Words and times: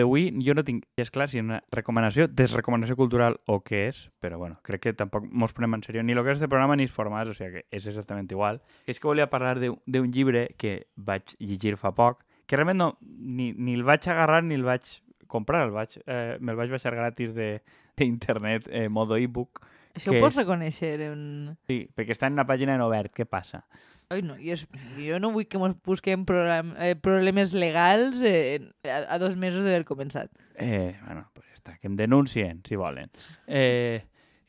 d'avui 0.00 0.30
jo 0.44 0.56
no 0.56 0.64
tinc, 0.66 0.86
és 1.00 1.12
clar, 1.12 1.28
si 1.30 1.38
és 1.38 1.44
una 1.44 1.60
recomanació, 1.74 2.26
desrecomanació 2.26 2.96
cultural 2.98 3.38
o 3.46 3.60
què 3.64 3.84
és, 3.90 4.06
però 4.22 4.40
bueno, 4.40 4.58
crec 4.66 4.86
que 4.86 4.94
tampoc 4.96 5.28
mos 5.28 5.54
prenem 5.56 5.78
en 5.78 5.84
sèrio 5.86 6.02
ni 6.02 6.16
el 6.16 6.24
que 6.24 6.34
és 6.34 6.42
de 6.42 6.48
programa 6.50 6.78
ni 6.80 6.88
els 6.88 6.96
formats, 6.96 7.30
o 7.30 7.36
sigui 7.36 7.60
que 7.60 7.64
és 7.76 7.86
exactament 7.86 8.30
igual. 8.32 8.58
És 8.88 8.98
que 8.98 9.08
volia 9.10 9.30
parlar 9.30 9.58
d'un 9.60 10.10
llibre 10.10 10.48
que 10.58 10.80
vaig 10.96 11.36
llegir 11.38 11.76
fa 11.78 11.94
poc, 11.94 12.24
que 12.50 12.58
realment 12.58 12.80
no, 12.80 12.90
ni, 13.00 13.52
ni 13.54 13.76
el 13.78 13.84
vaig 13.86 14.08
agarrar 14.10 14.42
ni 14.42 14.56
el 14.58 14.66
vaig 14.66 14.88
comprar, 15.30 15.68
el 15.68 15.74
vaig, 15.76 15.94
eh, 16.04 16.36
me'l 16.42 16.58
vaig 16.58 16.72
baixar 16.72 16.96
gratis 16.96 17.30
d'internet, 17.36 18.66
eh, 18.66 18.88
modo 18.90 19.16
e-book. 19.16 19.62
Això 19.96 20.12
ho 20.12 20.18
pots 20.20 20.34
és? 20.34 20.42
reconèixer. 20.42 20.92
En... 21.10 21.22
Sí, 21.70 21.82
perquè 21.96 22.14
està 22.16 22.30
en 22.30 22.38
una 22.38 22.46
pàgina 22.48 22.76
en 22.76 22.84
obert, 22.84 23.12
què 23.16 23.26
passa? 23.28 23.64
Ai, 24.10 24.22
no, 24.26 24.34
jo, 24.42 24.56
jo 24.98 25.18
no 25.22 25.30
vull 25.30 25.46
que 25.46 25.58
ens 25.62 25.76
busquem 25.86 26.24
problem, 26.26 26.72
eh, 26.82 26.96
problemes 26.98 27.52
legals 27.54 28.18
eh, 28.26 28.58
a, 28.82 29.04
a 29.14 29.18
dos 29.22 29.36
mesos 29.38 29.62
d'haver 29.62 29.84
començat. 29.86 30.32
Eh, 30.58 30.96
bueno, 31.04 31.28
pues 31.34 31.46
ja 31.46 31.58
està, 31.60 31.76
que 31.78 31.86
em 31.86 31.94
denuncien, 31.98 32.58
si 32.66 32.78
volen. 32.80 33.12
Eh, 33.46 34.02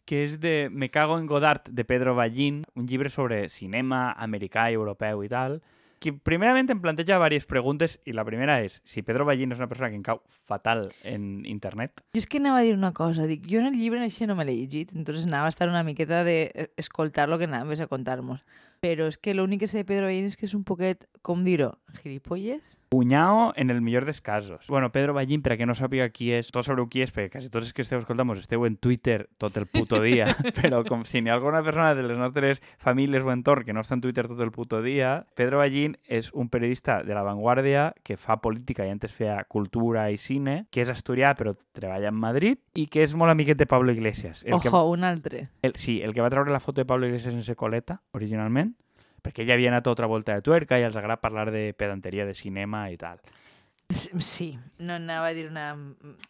que 0.10 0.24
és 0.26 0.40
de 0.42 0.70
Me 0.74 0.90
cago 0.90 1.20
en 1.20 1.28
Godard, 1.30 1.70
de 1.70 1.86
Pedro 1.86 2.16
Ballín, 2.18 2.64
un 2.74 2.88
llibre 2.90 3.14
sobre 3.14 3.46
cinema 3.54 4.10
americà 4.18 4.66
i 4.72 4.80
europeu 4.80 5.22
i 5.24 5.30
tal, 5.30 5.62
que 6.02 6.12
primerament 6.18 6.72
em 6.74 6.80
planteja 6.82 7.20
diverses 7.20 7.46
preguntes 7.46 8.00
i 8.10 8.16
la 8.18 8.26
primera 8.26 8.58
és 8.66 8.80
si 8.90 9.04
Pedro 9.06 9.28
Ballín 9.30 9.54
és 9.54 9.62
una 9.62 9.70
persona 9.70 9.92
que 9.92 10.00
em 10.00 10.06
cau 10.06 10.24
fatal 10.50 10.82
en 11.06 11.46
internet. 11.46 12.02
Jo 12.18 12.24
és 12.24 12.28
que 12.28 12.42
anava 12.42 12.64
a 12.64 12.66
dir 12.66 12.74
una 12.74 12.92
cosa, 12.98 13.28
dic, 13.30 13.46
jo 13.52 13.62
en 13.62 13.70
el 13.70 13.78
llibre 13.78 14.02
això 14.02 14.26
no 14.26 14.36
me 14.36 14.48
l'he 14.48 14.58
llegit, 14.58 14.96
entonces 14.98 15.30
anava 15.30 15.52
a 15.52 15.54
estar 15.54 15.70
una 15.70 15.86
miqueta 15.86 16.24
de 16.26 16.38
eh, 16.50 16.68
escoltar 16.82 17.30
lo 17.30 17.38
que 17.38 17.46
anaves 17.46 17.80
a 17.80 17.88
contar-nos. 17.88 18.42
Però 18.82 19.06
és 19.06 19.22
que 19.22 19.38
l'únic 19.38 19.62
que 19.62 19.70
sé 19.70 19.84
de 19.84 19.86
Pedro 19.86 20.10
Ballín 20.10 20.26
és 20.26 20.38
que 20.40 20.50
és 20.50 20.58
un 20.58 20.66
poquet, 20.66 21.06
com 21.22 21.46
dir-ho, 21.46 21.76
gilipolles? 22.02 22.81
Cunyao 22.94 23.54
en 23.56 23.70
el 23.70 23.80
millor 23.80 24.04
dels 24.04 24.20
casos. 24.20 24.68
Bueno, 24.68 24.92
Pedro 24.92 25.14
Ballín, 25.14 25.42
per 25.42 25.54
a 25.54 25.58
que 25.58 25.64
no 25.64 25.72
sàpiga 25.72 26.10
qui 26.12 26.34
és, 26.36 26.50
tots 26.52 26.68
sabreu 26.68 26.90
qui 26.92 27.00
és, 27.06 27.14
perquè 27.16 27.30
quasi 27.32 27.48
tots 27.48 27.70
els 27.70 27.72
que 27.72 27.86
esteu 27.86 28.02
escoltant 28.02 28.28
mos 28.28 28.42
esteu 28.42 28.66
en 28.68 28.76
Twitter 28.76 29.30
tot 29.40 29.56
el 29.56 29.64
puto 29.64 30.02
dia, 30.04 30.26
però 30.60 30.82
com 30.84 31.06
si 31.08 31.22
n'hi 31.22 31.32
ha 31.32 31.38
alguna 31.38 31.62
persona 31.64 31.94
de 31.96 32.04
les 32.04 32.20
nostres 32.20 32.60
famílies 32.84 33.24
o 33.24 33.32
entorn 33.32 33.64
que 33.64 33.72
no 33.72 33.80
està 33.80 33.96
en 33.96 34.04
Twitter 34.04 34.28
tot 34.28 34.44
el 34.44 34.52
puto 34.52 34.82
dia, 34.84 35.14
Pedro 35.40 35.64
Ballín 35.64 35.96
és 36.04 36.34
un 36.36 36.52
periodista 36.52 37.00
de 37.08 37.16
La 37.16 37.24
Vanguardia 37.24 37.94
que 38.04 38.20
fa 38.20 38.42
política 38.44 38.84
i 38.84 38.92
antes 38.92 39.16
feia 39.16 39.40
cultura 39.48 40.10
i 40.12 40.20
cine, 40.20 40.66
que 40.68 40.84
és 40.84 40.92
asturià 40.92 41.32
però 41.40 41.56
treballa 41.72 42.12
en 42.12 42.20
Madrid 42.20 42.60
i 42.76 42.90
que 42.92 43.08
és 43.08 43.16
molt 43.16 43.32
amiquet 43.32 43.56
de 43.56 43.72
Pablo 43.72 43.96
Iglesias. 43.96 44.44
El 44.44 44.60
Ojo, 44.60 44.68
que, 44.68 44.86
un 44.92 45.08
altre. 45.08 45.48
el, 45.64 45.80
sí, 45.80 46.02
el 46.04 46.12
que 46.12 46.20
va 46.20 46.30
treure 46.30 46.52
la 46.52 46.60
foto 46.60 46.84
de 46.84 46.92
Pablo 46.92 47.08
Iglesias 47.08 47.40
sense 47.40 47.56
coleta, 47.56 48.02
originalment, 48.12 48.76
perquè 49.22 49.46
ella 49.46 49.56
havia 49.58 49.72
anat 49.72 49.88
a 49.88 49.94
otra 49.94 50.10
volta 50.10 50.36
de 50.36 50.44
tuerca 50.46 50.80
i 50.80 50.86
els 50.88 50.98
agrada 50.98 51.22
parlar 51.22 51.50
de 51.54 51.72
pedanteria 51.78 52.26
de 52.26 52.36
cinema 52.38 52.90
i 52.92 52.98
tal. 52.98 53.22
Sí, 53.92 54.54
no 54.80 54.96
anava 55.00 55.32
a 55.32 55.36
dir 55.36 55.48
una... 55.50 55.74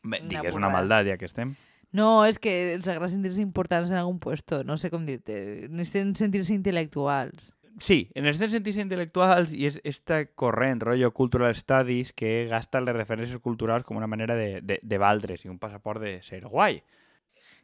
Bé, 0.01 0.21
una 0.21 0.27
digues 0.27 0.57
una 0.57 0.71
maldat, 0.73 1.05
ja 1.11 1.17
que 1.17 1.29
estem. 1.29 1.55
No, 1.91 2.23
és 2.25 2.39
que 2.39 2.73
els 2.73 2.87
agrada 2.87 3.11
sentir-se 3.11 3.43
importants 3.43 3.91
en 3.91 3.99
algun 3.99 4.19
puesto, 4.23 4.63
no 4.63 4.77
sé 4.79 4.89
com 4.89 5.03
dir-te. 5.05 5.67
Necessiten 5.69 6.15
sentir-se 6.15 6.55
intel·lectuals. 6.55 7.51
Sí, 7.81 8.11
en 8.15 8.27
els 8.27 8.37
sentits 8.37 8.77
intel·lectuals 8.77 9.53
i 9.55 9.65
és 9.69 9.79
esta 9.87 10.21
corrent, 10.37 10.81
rotllo 10.83 11.11
cultural 11.15 11.55
studies, 11.55 12.11
que 12.13 12.45
gasta 12.51 12.81
les 12.83 12.95
referències 12.95 13.39
culturals 13.41 13.87
com 13.87 13.97
una 13.97 14.09
manera 14.11 14.35
de, 14.35 14.61
de, 14.61 14.79
de 14.83 14.97
valdre's 15.01 15.45
i 15.45 15.49
un 15.49 15.59
passaport 15.59 16.01
de 16.03 16.19
ser 16.21 16.43
guai. 16.45 16.81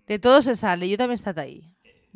De 0.07 0.17
todo 0.23 0.41
se 0.41 0.55
sale, 0.55 0.87
jo 0.89 0.97
també 0.97 1.17
he 1.17 1.19
estat 1.19 1.37
ahí. 1.43 1.59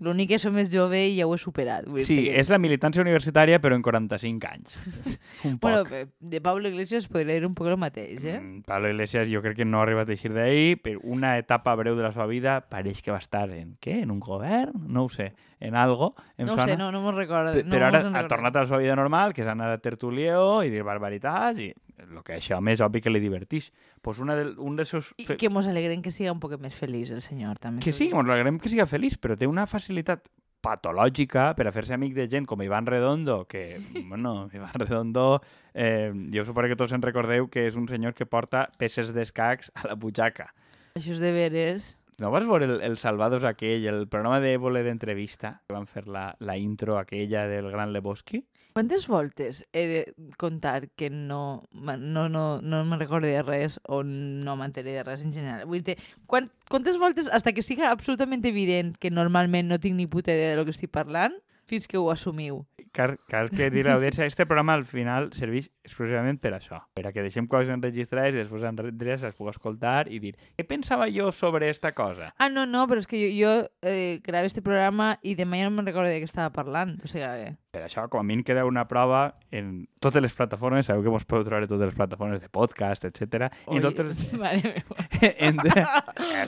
L'únic 0.02 0.32
que 0.34 0.40
som 0.42 0.56
més 0.58 0.72
jove 0.74 0.98
i 0.98 1.12
ja 1.20 1.28
ho 1.30 1.36
he 1.36 1.38
superat. 1.38 1.86
Vull 1.86 2.02
Sí, 2.02 2.16
que... 2.26 2.32
és 2.42 2.50
la 2.50 2.58
militància 2.58 3.04
universitària, 3.04 3.60
però 3.62 3.76
en 3.78 3.84
45 3.86 4.48
anys. 4.50 4.76
un 5.46 5.60
poc. 5.62 5.62
Bueno, 5.62 5.84
eh, 5.94 6.08
de 6.20 6.42
Pablo 6.42 6.68
Iglesias 6.72 7.06
podria 7.08 7.36
dir 7.38 7.46
un 7.46 7.54
poc 7.54 7.68
el 7.70 7.78
mateix, 7.78 8.26
eh? 8.26 8.40
Mm, 8.40 8.64
Pablo 8.66 8.90
Iglesias 8.90 9.30
jo 9.30 9.44
crec 9.46 9.60
que 9.62 9.66
no 9.70 9.78
ha 9.80 9.84
arribat 9.86 10.10
a 10.10 10.16
eixir 10.18 10.34
d'ahir, 10.34 10.80
per 10.82 10.96
una 11.04 11.36
etapa 11.38 11.76
breu 11.78 11.94
de 11.96 12.02
la 12.08 12.12
seva 12.12 12.26
vida 12.26 12.58
pareix 12.72 13.04
que 13.06 13.14
va 13.14 13.22
estar 13.22 13.46
en 13.54 13.76
què? 13.80 14.00
En 14.02 14.10
un 14.12 14.20
govern? 14.20 14.74
No 14.90 15.06
ho 15.06 15.10
sé. 15.14 15.32
En 15.62 15.76
algo? 15.78 16.16
Em 16.40 16.48
No 16.48 16.54
ho 16.54 16.58
sona? 16.58 16.72
sé, 16.72 16.78
no, 16.82 16.90
no 16.92 17.04
me'n 17.06 17.16
recordo. 17.20 17.54
Pe- 17.54 17.62
no 17.64 17.76
però 17.76 17.92
ara 17.92 18.02
ha 18.18 18.26
tornat 18.28 18.56
a 18.58 18.64
la 18.66 18.66
seva 18.72 18.82
vida 18.82 18.96
normal, 18.98 19.36
que 19.38 19.44
és 19.46 19.48
anar 19.54 19.70
a 19.70 19.78
tertulió 19.78 20.64
i 20.66 20.72
dir 20.74 20.82
barbaritats, 20.82 21.60
i 21.62 21.70
el 22.12 22.24
que 22.28 22.36
això 22.38 22.60
més 22.64 22.82
obvi 22.84 23.02
que 23.02 23.14
li 23.14 23.22
divertix. 23.24 23.72
Pues 24.02 24.20
una 24.20 24.36
del, 24.36 24.54
un 24.60 24.76
dels 24.80 24.92
seus... 24.94 25.14
I 25.22 25.26
que 25.40 25.50
mos 25.50 25.68
alegrem 25.72 26.04
que 26.04 26.14
siga 26.14 26.34
un 26.36 26.42
poc 26.44 26.58
més 26.62 26.76
feliç 26.78 27.14
el 27.16 27.24
senyor, 27.26 27.60
també. 27.62 27.84
Que 27.84 27.96
sí, 27.96 28.12
ens 28.12 28.28
alegrem 28.28 28.60
que 28.62 28.72
siga 28.72 28.88
feliç, 28.90 29.18
però 29.22 29.38
té 29.40 29.50
una 29.50 29.68
facilitat 29.70 30.28
patològica 30.62 31.52
per 31.58 31.66
a 31.68 31.74
fer-se 31.74 31.96
amic 31.98 32.14
de 32.16 32.28
gent 32.30 32.46
com 32.50 32.62
Iván 32.62 32.86
Redondo, 32.86 33.46
que, 33.50 33.82
bueno, 34.10 34.50
Iván 34.54 34.78
Redondo, 34.78 35.42
eh, 35.74 36.12
jo 36.34 36.46
suposo 36.46 36.70
que 36.70 36.78
tots 36.80 36.94
en 36.94 37.02
recordeu 37.02 37.50
que 37.50 37.66
és 37.68 37.80
un 37.80 37.90
senyor 37.90 38.14
que 38.18 38.30
porta 38.30 38.68
peces 38.78 39.16
d'escacs 39.16 39.74
a 39.76 39.90
la 39.90 39.98
butxaca. 39.98 40.52
Això 41.00 41.16
és 41.16 41.24
de 41.24 41.32
veres. 41.32 41.96
No 42.22 42.30
vas 42.30 42.46
veure 42.46 42.68
el, 42.68 42.82
el 42.86 43.00
Salvados 43.02 43.44
aquell, 43.50 43.88
el 43.90 44.04
programa 44.08 44.38
d'Évole 44.44 44.84
d'entrevista, 44.86 45.56
que 45.66 45.74
van 45.74 45.88
fer 45.90 46.04
la, 46.06 46.28
la 46.38 46.54
intro 46.62 47.00
aquella 47.00 47.48
del 47.50 47.72
Gran 47.74 47.96
Lebowski? 47.96 48.44
Quantes 48.78 49.08
voltes 49.10 49.64
he 49.74 49.88
de 49.90 50.02
contar 50.38 50.92
que 50.94 51.10
no, 51.10 51.64
no, 51.74 52.30
no, 52.30 52.46
no 52.62 52.84
me'n 52.86 53.02
recordo 53.02 53.26
de 53.26 53.42
res 53.42 53.80
o 53.90 54.04
no 54.06 54.54
m'enteré 54.60 54.94
de 55.00 55.08
res 55.08 55.26
en 55.26 55.34
general? 55.34 55.66
Vull 55.66 55.82
dir, 55.88 55.98
quan, 56.30 56.52
quantes 56.70 57.02
voltes, 57.02 57.26
hasta 57.26 57.56
que 57.58 57.66
siga 57.66 57.90
absolutament 57.90 58.46
evident 58.46 58.94
que 59.02 59.10
normalment 59.10 59.74
no 59.74 59.82
tinc 59.82 59.98
ni 59.98 60.06
puta 60.06 60.30
idea 60.30 60.54
de 60.54 60.62
lo 60.62 60.68
que 60.70 60.78
estic 60.78 60.94
parlant, 60.94 61.34
fins 61.66 61.90
que 61.90 61.98
ho 61.98 62.12
assumiu. 62.14 62.68
Cal, 62.92 63.16
cal 63.32 63.50
que 63.50 63.70
dir 63.72 63.86
a 63.88 63.94
l'audiència, 63.94 64.26
este 64.28 64.46
programa 64.46 64.74
al 64.76 64.84
final 64.84 65.30
serveix 65.32 65.70
exclusivament 65.86 66.42
per 66.44 66.52
això, 66.58 66.82
per 66.92 67.06
a 67.08 67.14
que 67.16 67.24
deixem 67.24 67.48
coses 67.48 67.72
enregistrades 67.72 68.36
i 68.36 68.42
després 68.42 68.66
enregistrades 68.68 69.24
les 69.30 69.38
puc 69.38 69.52
escoltar 69.54 70.10
i 70.12 70.20
dir 70.20 70.34
què 70.58 70.66
pensava 70.68 71.08
jo 71.08 71.32
sobre 71.32 71.70
esta 71.72 71.94
cosa? 71.96 72.34
Ah, 72.38 72.50
no, 72.52 72.66
no, 72.68 72.84
però 72.92 73.00
és 73.00 73.08
que 73.08 73.22
jo, 73.22 73.32
jo 73.32 73.54
eh, 73.88 74.20
grave 74.26 74.52
este 74.52 74.66
programa 74.66 75.14
i 75.24 75.38
demà 75.40 75.62
ja 75.62 75.70
no 75.70 75.78
me'n 75.78 75.88
recordo 75.88 76.12
de 76.12 76.20
què 76.20 76.28
estava 76.28 76.52
parlant. 76.52 76.98
O 77.00 77.08
sigui, 77.08 77.24
eh, 77.48 77.56
Per 77.72 77.86
això, 77.86 78.04
com 78.12 78.20
a 78.20 78.34
em 78.34 78.42
queda 78.44 78.66
una 78.68 78.84
prova 78.90 79.38
en 79.56 79.86
totes 80.04 80.20
les 80.20 80.34
plataformes, 80.36 80.90
sabeu 80.90 81.06
que 81.06 81.12
mos 81.14 81.24
podeu 81.24 81.46
trobar 81.48 81.64
a 81.64 81.70
totes 81.72 81.88
les 81.88 81.96
plataformes 81.96 82.42
de 82.44 82.50
podcast, 82.52 83.06
etc. 83.08 83.48
I 83.72 83.80
totes... 83.80 84.26
Mare 84.42 84.60
meva. 84.66 85.06
en... 85.48 85.62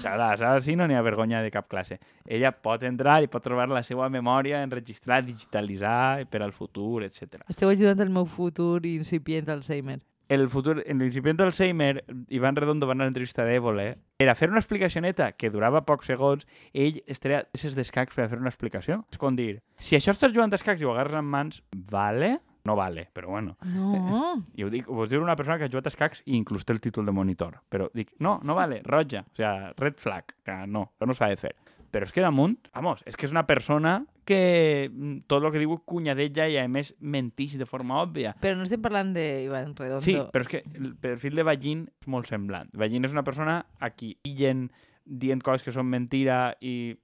Sara, 0.04 0.34
Sara 0.36 0.60
sí 0.60 0.76
no 0.76 0.84
n'hi 0.84 0.98
ha 1.00 1.06
vergonya 1.06 1.40
de 1.40 1.52
cap 1.54 1.70
classe. 1.72 2.02
Ella 2.28 2.52
pot 2.52 2.84
entrar 2.84 3.22
i 3.24 3.32
pot 3.32 3.46
trobar 3.46 3.70
la 3.72 3.86
seva 3.88 4.10
memòria 4.12 4.60
enregistrar, 4.68 5.22
digitalitzar 5.24 6.26
per 6.34 6.42
al 6.42 6.56
futur, 6.58 7.04
etc. 7.06 7.44
Esteu 7.54 7.70
ajudant 7.70 8.02
el 8.02 8.10
meu 8.14 8.26
futur 8.26 8.82
incipient 8.90 9.54
Alzheimer. 9.54 10.00
el 10.34 10.48
futur, 10.50 10.80
en 10.90 10.98
l'incipient 11.04 11.38
Alzheimer, 11.44 12.06
Ivan 12.34 12.56
Redondo 12.58 12.88
va 12.90 12.96
anar 12.96 13.06
a 13.06 13.10
l'entrevista 13.12 13.44
d'Evole, 13.46 13.90
era 14.18 14.34
fer 14.34 14.48
una 14.50 14.58
explicacioneta 14.64 15.28
que 15.38 15.52
durava 15.54 15.84
pocs 15.86 16.08
segons, 16.10 16.48
ell 16.74 17.04
es 17.06 17.22
treia 17.22 17.44
peces 17.52 17.76
d'escacs 17.78 18.16
per 18.18 18.24
a 18.26 18.30
fer 18.32 18.40
una 18.42 18.50
explicació. 18.50 19.04
És 19.14 19.20
com 19.22 19.36
dir, 19.38 19.60
si 19.78 20.00
això 20.00 20.16
estàs 20.16 20.34
jugant 20.34 20.50
d'escacs 20.50 20.82
i 20.82 20.88
ho 20.88 20.96
agarres 20.96 21.20
en 21.22 21.30
mans, 21.30 21.62
vale? 21.92 22.40
No 22.64 22.78
vale, 22.80 23.10
però 23.14 23.28
bueno. 23.36 23.58
No. 23.68 24.40
I 24.58 24.64
ho 24.64 24.70
dic, 24.72 24.88
ho 24.90 25.06
diu 25.12 25.22
una 25.22 25.36
persona 25.36 25.60
que 25.60 25.68
ha 25.68 25.72
jugat 25.72 25.92
a 25.92 25.94
escacs 25.94 26.24
i 26.26 26.38
inclús 26.40 26.64
té 26.66 26.74
el 26.74 26.80
títol 26.82 27.06
de 27.06 27.12
monitor. 27.12 27.60
Però 27.70 27.90
dic, 27.94 28.16
no, 28.24 28.38
no 28.48 28.56
vale, 28.56 28.80
roja. 28.88 29.26
O 29.28 29.36
sea, 29.36 29.74
red 29.78 30.00
flag. 30.00 30.32
Que 30.48 30.64
no, 30.66 30.88
això 30.96 31.10
no 31.12 31.14
s'ha 31.18 31.28
de 31.34 31.42
fer. 31.44 31.52
Però 31.94 32.08
és 32.08 32.14
que 32.16 32.24
damunt, 32.26 32.56
vamos, 32.74 33.04
és 33.06 33.16
que 33.16 33.28
és 33.28 33.34
una 33.36 33.46
persona 33.46 34.00
que 34.26 34.90
mm, 34.90 35.28
tot 35.30 35.44
el 35.44 35.52
que 35.54 35.62
diu 35.62 35.76
cunya 35.86 36.16
d'ella 36.18 36.48
i 36.50 36.58
a 36.58 36.64
més 36.72 36.94
mentix 37.00 37.54
de 37.60 37.68
forma 37.70 38.00
òbvia. 38.02 38.34
Però 38.42 38.58
no 38.58 38.66
estem 38.66 38.82
parlant 38.82 39.12
d'Ivan 39.14 39.76
Redondo. 39.78 40.02
Sí, 40.02 40.16
però 40.34 40.48
és 40.48 40.50
que 40.50 40.64
el 40.74 40.96
perfil 40.98 41.38
de 41.38 41.46
Vallín 41.46 41.86
és 42.02 42.10
molt 42.10 42.32
semblant. 42.32 42.72
Vallín 42.74 43.06
és 43.06 43.14
una 43.14 43.26
persona 43.28 43.60
a 43.78 43.92
qui 43.94 44.16
illen 44.26 44.72
dient 45.06 45.44
coses 45.44 45.62
que 45.62 45.76
són 45.76 45.92
mentira 45.92 46.56
i 46.64 46.96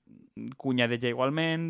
cunya 0.57 0.88
d'ella 0.89 1.12
igualment, 1.12 1.69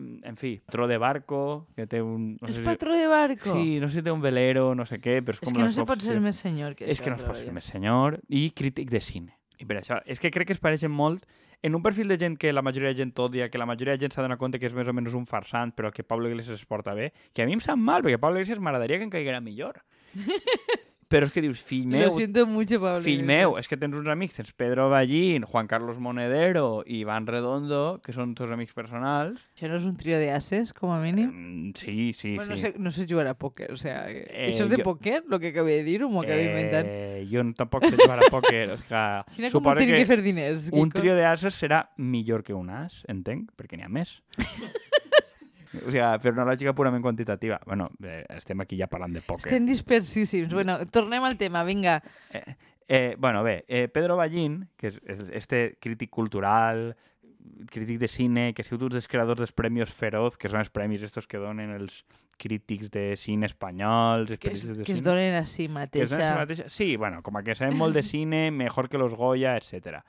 en 0.00 0.36
fi, 0.36 0.60
patró 0.64 0.86
de 0.86 0.98
barco, 0.98 1.66
que 1.74 1.86
té 1.90 2.00
un... 2.04 2.36
No 2.40 2.48
És 2.48 2.60
sé 2.60 2.64
patró 2.64 2.94
de 2.94 3.08
barco? 3.10 3.52
Sí, 3.56 3.80
no 3.82 3.88
sé 3.90 3.98
si 4.00 4.06
té 4.06 4.14
un 4.14 4.22
velero, 4.22 4.70
no 4.78 4.86
sé 4.86 5.00
què, 5.02 5.18
però 5.24 5.34
és 5.34 5.42
És 5.42 5.48
com 5.48 5.56
que 5.56 5.64
no 5.66 5.72
se 5.74 5.84
pot 5.88 6.00
ser 6.04 6.20
més 6.22 6.38
senyor 6.40 6.76
que 6.78 6.86
És 6.86 7.02
que 7.02 7.10
no 7.10 7.18
es 7.18 7.26
pot 7.26 7.36
ser 7.36 7.52
més 7.52 7.66
senyor 7.66 8.20
i 8.28 8.46
crític 8.56 8.92
de 8.92 9.02
cine. 9.04 9.34
I 9.60 9.66
per 9.68 9.80
això, 9.82 9.98
és 10.06 10.20
que 10.22 10.30
crec 10.32 10.48
que 10.48 10.56
es 10.56 10.62
pareixen 10.62 10.92
molt 10.94 11.26
en 11.62 11.74
un 11.74 11.82
perfil 11.82 12.08
de 12.08 12.18
gent 12.18 12.38
que 12.38 12.52
la 12.52 12.62
majoria 12.62 12.88
de 12.88 12.96
gent 12.96 13.12
odia, 13.18 13.50
que 13.50 13.58
la 13.58 13.66
majoria 13.66 13.96
de 13.96 14.04
gent 14.04 14.14
s'ha 14.14 14.22
donat 14.24 14.40
compte 14.40 14.58
que 14.58 14.68
és 14.68 14.76
més 14.76 14.88
o 14.88 14.94
menys 14.96 15.16
un 15.18 15.26
farsant, 15.28 15.74
però 15.76 15.92
que 15.92 16.04
Pablo 16.04 16.30
Iglesias 16.30 16.60
es 16.60 16.66
porta 16.66 16.94
bé, 16.94 17.12
que 17.34 17.42
a 17.42 17.48
mi 17.48 17.58
em 17.58 17.64
sap 17.64 17.78
mal, 17.78 18.04
perquè 18.06 18.20
Pablo 18.20 18.40
Iglesias 18.40 18.62
m'agradaria 18.62 18.98
que 18.98 19.08
em 19.08 19.12
caiguera 19.12 19.40
millor. 19.44 19.82
però 21.10 21.26
és 21.26 21.32
que 21.34 21.42
dius, 21.42 21.58
fill 21.66 21.88
Lo 21.90 21.98
meu, 21.98 22.10
siento 22.14 22.46
mucho, 22.46 22.78
Pablo. 22.78 23.02
fill 23.02 23.24
meu, 23.26 23.56
és 23.58 23.66
que 23.66 23.76
tens 23.76 23.96
uns 23.98 24.06
amics, 24.06 24.36
tens 24.38 24.52
Pedro 24.54 24.86
Ballín, 24.92 25.42
Juan 25.42 25.66
Carlos 25.66 25.98
Monedero 25.98 26.84
i 26.86 27.00
Iván 27.02 27.26
Redondo, 27.26 27.98
que 28.04 28.14
són 28.14 28.36
teus 28.38 28.52
amics 28.54 28.72
personals. 28.76 29.40
Això 29.58 29.66
no 29.68 29.80
és 29.80 29.88
un 29.90 29.96
trio 29.98 30.20
de 30.22 30.30
ases, 30.30 30.70
com 30.72 30.92
a 30.94 31.00
mínim? 31.02 31.26
Mm, 31.34 31.72
sí, 31.74 32.12
sí, 32.14 32.36
bueno, 32.36 32.54
sí. 32.54 32.62
no, 32.62 32.68
sé, 32.70 32.78
no 32.78 32.90
sé 32.94 33.06
jugar 33.10 33.26
a 33.26 33.34
pòquer, 33.36 33.72
o 33.72 33.76
sea... 33.76 34.06
que- 34.06 34.28
Eh, 34.30 34.50
¿Eso 34.54 34.64
es 34.64 34.70
de 34.70 34.76
jo- 34.76 34.84
póquer, 34.84 35.24
lo 35.26 35.40
que 35.40 35.48
acabé 35.48 35.72
de 35.78 35.84
dir, 35.84 36.04
o 36.04 36.08
m'ho 36.08 36.22
acabé 36.22 36.44
inventant? 36.46 36.86
Eh, 36.88 37.26
jo 37.30 37.42
no- 37.42 37.54
tampoc 37.58 37.84
sé 37.90 37.96
jugar 37.98 38.20
a 38.22 38.30
pòquer. 38.30 38.70
O 38.70 38.76
sigui, 38.78 39.34
Quina 39.34 39.50
com 39.50 39.64
que 39.74 39.86
que 39.86 40.06
fer 40.06 40.22
diners? 40.22 40.70
un 40.72 40.90
trio 40.94 41.16
d'ases 41.18 41.54
serà 41.58 41.88
millor 41.98 42.44
que 42.46 42.54
un 42.54 42.70
as, 42.70 43.02
entenc, 43.08 43.50
perquè 43.58 43.76
n'hi 43.76 43.82
ha 43.84 43.90
més. 43.90 44.20
o 45.74 45.90
sigui, 45.90 46.02
per 46.22 46.32
una 46.32 46.44
lògica 46.48 46.72
purament 46.74 47.02
quantitativa. 47.02 47.60
bueno, 47.66 47.90
eh, 48.02 48.24
estem 48.36 48.60
aquí 48.60 48.76
ja 48.78 48.86
parlant 48.88 49.12
de 49.14 49.20
pòquer. 49.22 49.46
Estem 49.52 49.66
dispersíssims. 49.66 50.52
Bueno, 50.52 50.78
tornem 50.90 51.22
al 51.24 51.36
tema, 51.38 51.62
vinga. 51.64 52.02
Eh, 52.88 53.14
bueno, 53.18 53.42
bé, 53.44 53.64
eh, 53.68 53.86
Pedro 53.88 54.16
Ballín, 54.16 54.68
que 54.76 54.88
és, 54.88 55.00
és 55.06 55.20
este 55.32 55.76
crític 55.80 56.10
cultural, 56.10 56.96
crític 57.70 58.00
de 58.00 58.08
cine, 58.08 58.52
que 58.52 58.62
ha 58.62 58.64
sigut 58.66 58.82
un 58.82 58.96
dels 58.96 59.06
creadors 59.08 59.38
dels 59.38 59.52
Premios 59.52 59.92
Feroz, 59.94 60.36
que 60.36 60.48
són 60.50 60.58
els 60.60 60.70
premis 60.74 61.02
estos 61.06 61.26
que 61.30 61.38
donen 61.38 61.70
els 61.70 62.02
crítics 62.40 62.90
de 62.90 63.14
cine 63.16 63.46
espanyols, 63.46 64.32
Que, 64.40 64.50
es, 64.56 64.66
de 64.66 64.82
que 64.82 64.92
es 64.92 64.98
cine. 64.98 65.02
donen 65.06 65.34
a 65.36 65.44
si 65.46 65.68
Que 65.68 66.02
es 66.02 66.12
a 66.12 66.16
si 66.16 66.20
mateixa. 66.22 66.34
mateixa. 66.34 66.68
Sí, 66.68 66.96
bueno, 66.96 67.22
com 67.22 67.36
a 67.36 67.42
que 67.44 67.54
sabem 67.54 67.76
molt 67.78 67.94
de 67.94 68.02
cine, 68.02 68.50
mejor 68.50 68.88
que 68.88 68.98
los 68.98 69.14
Goya, 69.14 69.56
etc. 69.56 70.02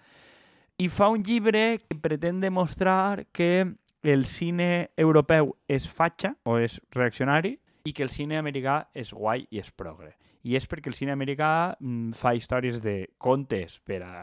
I 0.77 0.87
fa 0.89 1.09
un 1.09 1.21
llibre 1.23 1.81
que 1.87 1.95
pretén 1.95 2.39
demostrar 2.41 3.27
que 3.31 3.75
el 4.03 4.25
cine 4.25 4.91
europeu 4.97 5.55
és 5.69 5.85
fatxa 5.87 6.33
o 6.43 6.57
és 6.57 6.79
reaccionari 6.91 7.57
i 7.85 7.93
que 7.93 8.03
el 8.05 8.13
cine 8.13 8.37
americà 8.37 8.87
és 8.93 9.13
guai 9.13 9.45
i 9.49 9.61
és 9.61 9.71
progre. 9.71 10.15
I 10.43 10.55
és 10.57 10.65
perquè 10.69 10.89
el 10.89 10.97
cine 10.97 11.13
americà 11.13 11.75
mm, 11.79 12.13
fa 12.17 12.33
històries 12.33 12.81
de 12.81 12.95
contes 13.21 13.77
per 13.85 14.01
a, 14.01 14.13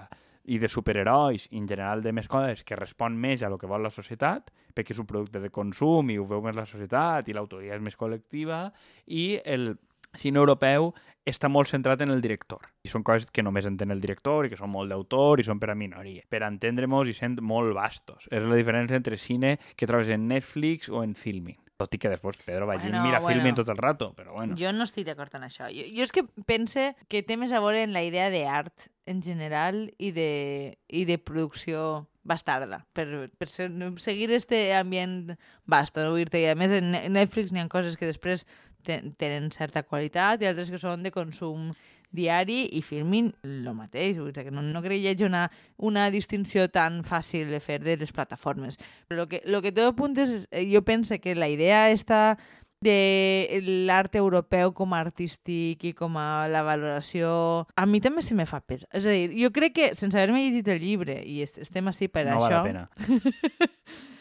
i 0.49 0.59
de 0.59 0.69
superherois, 0.69 1.47
en 1.53 1.69
general 1.69 2.03
de 2.03 2.13
més 2.13 2.27
coses, 2.31 2.65
que 2.65 2.79
respon 2.79 3.19
més 3.21 3.43
a 3.43 3.51
lo 3.53 3.59
que 3.59 3.71
vol 3.71 3.85
la 3.85 3.93
societat, 3.95 4.51
perquè 4.75 4.95
és 4.95 5.03
un 5.03 5.07
producte 5.07 5.43
de 5.43 5.51
consum 5.55 6.11
i 6.11 6.19
ho 6.19 6.27
veu 6.27 6.43
més 6.43 6.57
la 6.57 6.67
societat 6.67 7.29
i 7.29 7.37
l'autoria 7.37 7.77
és 7.77 7.85
més 7.85 7.99
col·lectiva, 8.01 8.65
i 9.07 9.37
el 9.45 9.75
cine 10.17 10.39
europeu 10.41 10.93
està 11.29 11.51
molt 11.53 11.69
centrat 11.69 12.01
en 12.01 12.09
el 12.11 12.23
director. 12.25 12.63
I 12.83 12.89
són 12.89 13.03
coses 13.05 13.29
que 13.31 13.43
només 13.45 13.67
entén 13.69 13.91
el 13.93 14.01
director 14.01 14.47
i 14.47 14.49
que 14.49 14.57
són 14.57 14.71
molt 14.73 14.89
d'autor 14.89 15.41
i 15.41 15.45
són 15.45 15.61
per 15.61 15.69
a 15.71 15.77
minoria. 15.77 16.23
Per 16.29 16.41
entendre-mos 16.47 17.09
i 17.11 17.13
sent 17.15 17.37
molt 17.45 17.75
vastos. 17.77 18.25
És 18.33 18.47
la 18.49 18.57
diferència 18.57 18.97
entre 18.97 19.19
cine 19.21 19.59
que 19.77 19.87
trobes 19.87 20.09
en 20.09 20.29
Netflix 20.29 20.89
o 20.89 21.03
en 21.05 21.15
Filmin. 21.15 21.59
Tot 21.79 21.93
i 21.95 21.99
que 22.03 22.09
després 22.11 22.41
Pedro 22.43 22.67
Ballín 22.67 22.91
Bueno, 22.91 23.05
mira 23.05 23.21
bueno. 23.21 23.37
Filmin 23.37 23.55
tot 23.55 23.69
el 23.69 23.77
rato, 23.79 24.13
però 24.17 24.33
bueno. 24.35 24.57
Jo 24.59 24.73
no 24.73 24.83
estic 24.89 25.07
d'acord 25.07 25.35
en 25.37 25.45
això. 25.47 25.69
Jo, 25.71 25.85
jo 25.95 26.03
és 26.03 26.11
que 26.11 26.25
pense 26.47 26.95
que 27.07 27.23
té 27.23 27.37
més 27.37 27.53
a 27.53 27.61
veure 27.61 27.85
en 27.85 27.93
la 27.93 28.03
idea 28.03 28.31
d'art 28.35 28.89
en 29.07 29.23
general 29.23 29.93
i 29.99 30.11
de, 30.11 30.79
i 30.89 31.05
de 31.05 31.19
producció 31.19 32.09
bastarda, 32.29 32.83
per, 32.93 33.31
per 33.39 33.49
ser, 33.49 33.71
seguir 34.03 34.33
este 34.33 34.75
ambient 34.77 35.37
vasto, 35.65 36.03
no? 36.05 36.17
Dir-te, 36.19 36.43
i 36.43 36.49
a 36.51 36.57
més 36.59 36.75
en 36.77 36.91
Ne- 36.93 37.07
Netflix 37.09 37.53
n'hi 37.55 37.63
ha 37.63 37.69
coses 37.73 37.97
que 37.97 38.11
després 38.11 38.43
te- 38.89 39.03
tenen 39.21 39.53
certa 39.55 39.85
qualitat 39.85 40.43
i 40.43 40.49
altres 40.49 40.73
que 40.73 40.81
són 40.81 41.05
de 41.05 41.13
consum 41.15 41.71
diari 42.11 42.63
i 42.73 42.81
filmin 42.81 43.27
el 43.45 43.67
mateix, 43.77 44.17
vull 44.17 44.33
dir 44.33 44.47
que 44.47 44.53
no, 44.55 44.63
no 44.65 44.81
crec 44.81 44.97
que 44.97 45.03
hi 45.05 45.11
hagi 45.13 45.27
una, 45.27 45.43
una 45.77 46.07
distinció 46.11 46.65
tan 46.73 47.03
fàcil 47.05 47.51
de 47.53 47.61
fer 47.61 47.83
de 47.85 47.99
les 48.01 48.15
plataformes. 48.17 48.79
Però 49.09 49.27
el 49.27 49.29
que, 49.29 49.43
lo 49.45 49.61
que 49.61 49.75
tot 49.77 49.93
apuntes, 49.93 50.33
és, 50.33 50.49
eh, 50.51 50.65
jo 50.73 50.81
penso 50.89 51.19
que 51.21 51.37
la 51.37 51.51
idea 51.53 51.91
està 51.93 52.39
de 52.81 53.61
l'art 53.89 54.15
europeu 54.17 54.71
com 54.73 54.93
a 54.95 55.01
artístic 55.03 55.83
i 55.85 55.93
com 55.99 56.17
a 56.17 56.47
la 56.49 56.63
valoració, 56.63 57.67
a 57.77 57.87
mi 57.91 58.01
també 58.01 58.23
se 58.23 58.37
me 58.39 58.47
fa 58.47 58.61
pes. 58.63 58.87
És 58.95 59.05
a 59.05 59.13
dir, 59.13 59.33
jo 59.35 59.51
crec 59.53 59.75
que, 59.75 59.89
sense 59.99 60.17
haver-me 60.17 60.45
llegit 60.47 60.71
el 60.73 60.81
llibre, 60.81 61.19
i 61.27 61.43
est 61.45 61.59
estem 61.61 61.91
així 61.91 62.09
per 62.09 62.25
no 62.29 62.39
val 62.39 62.49
això... 62.49 62.63
la 62.63 62.69
pena. 62.71 62.89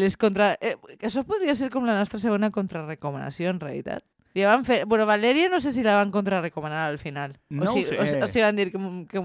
Les 0.00 0.16
contra... 0.16 0.54
Eh, 0.60 0.76
això 1.02 1.24
podria 1.26 1.56
ser 1.58 1.70
com 1.74 1.86
la 1.86 1.96
nostra 1.98 2.20
segona 2.22 2.52
contrarrecomanació, 2.54 3.50
en 3.50 3.60
realitat. 3.62 4.04
Ja 4.34 4.50
van 4.50 4.64
fer... 4.66 4.82
Bueno, 4.90 5.06
Valeria 5.06 5.48
no 5.48 5.60
sé 5.62 5.72
si 5.72 5.82
la 5.86 5.96
van 5.96 6.10
contrarrecomanar 6.10 6.88
al 6.88 6.98
final. 6.98 7.36
No 7.50 7.70
o, 7.70 7.72
si, 7.72 7.84
ho 7.84 8.06
sé. 8.06 8.18
o, 8.18 8.24
o 8.24 8.28
si 8.30 8.42
van 8.42 8.56
dir 8.58 8.70
que, 8.72 8.80
que 9.10 9.22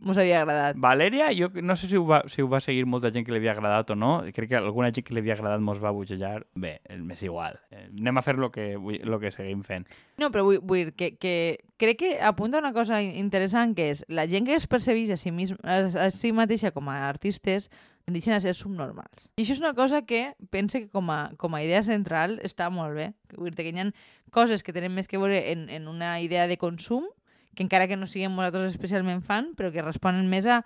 mos 0.00 0.18
havia 0.18 0.40
agradat. 0.40 0.78
Valeria, 0.80 1.28
jo 1.36 1.50
no 1.62 1.76
sé 1.76 1.88
si 1.90 1.98
ho, 1.98 2.04
va, 2.08 2.22
si 2.28 2.42
ho 2.42 2.48
va 2.48 2.60
seguir 2.64 2.86
molta 2.88 3.12
gent 3.12 3.26
que 3.26 3.34
li 3.34 3.40
havia 3.40 3.52
agradat 3.52 3.92
o 3.92 3.96
no. 3.98 4.12
Crec 4.34 4.50
que 4.52 4.58
alguna 4.58 4.90
gent 4.94 5.06
que 5.06 5.14
li 5.14 5.22
havia 5.22 5.36
agradat 5.36 5.60
mos 5.64 5.82
va 5.82 5.92
bogejar. 5.94 6.46
Bé, 6.54 6.78
eh, 6.88 6.96
m'és 6.98 7.22
igual. 7.26 7.60
Eh, 7.70 7.86
anem 7.88 8.20
a 8.20 8.24
fer 8.24 8.36
el 8.38 8.48
que, 8.54 8.72
lo 9.04 9.20
que 9.20 9.32
seguim 9.34 9.62
fent. 9.66 9.86
No, 10.20 10.30
però 10.32 10.46
vull, 10.46 10.60
vull 10.64 10.90
dir 10.90 10.96
que, 10.96 11.12
que 11.20 11.34
crec 11.80 12.00
que 12.00 12.10
apunta 12.20 12.58
una 12.58 12.72
cosa 12.76 13.02
interessant, 13.02 13.76
que 13.76 13.90
és 13.92 14.04
la 14.08 14.26
gent 14.30 14.48
que 14.48 14.56
es 14.56 14.66
percebeix 14.70 15.12
a 15.12 15.20
si, 15.20 15.32
mism, 15.34 15.60
a, 15.62 15.82
a 16.06 16.10
si 16.14 16.32
mateixa 16.32 16.72
com 16.72 16.88
a 16.88 17.00
artistes 17.08 17.70
tendeixen 18.08 18.34
a 18.34 18.40
ser 18.42 18.56
subnormals. 18.58 19.28
I 19.36 19.44
això 19.44 19.54
és 19.54 19.62
una 19.62 19.74
cosa 19.76 20.02
que 20.08 20.32
pense 20.50 20.80
que 20.80 20.88
com 20.90 21.10
a, 21.12 21.30
com 21.38 21.54
a 21.54 21.62
idea 21.62 21.82
central 21.86 22.38
està 22.46 22.70
molt 22.72 22.96
bé. 22.96 23.12
Vull 23.36 23.52
dir 23.52 23.66
que 23.66 23.70
hi 23.70 23.84
ha 23.84 23.90
coses 24.34 24.64
que 24.64 24.74
tenen 24.74 24.94
més 24.94 25.10
que 25.10 25.20
veure 25.20 25.40
en, 25.52 25.68
en 25.70 25.88
una 25.90 26.18
idea 26.22 26.46
de 26.50 26.58
consum, 26.58 27.06
que 27.54 27.64
encara 27.66 27.88
que 27.88 27.98
no 27.98 28.08
siguem 28.08 28.32
nosaltres 28.34 28.74
especialment 28.74 29.22
fan, 29.26 29.52
però 29.58 29.72
que 29.74 29.84
responen 29.84 30.30
més 30.30 30.46
a, 30.46 30.60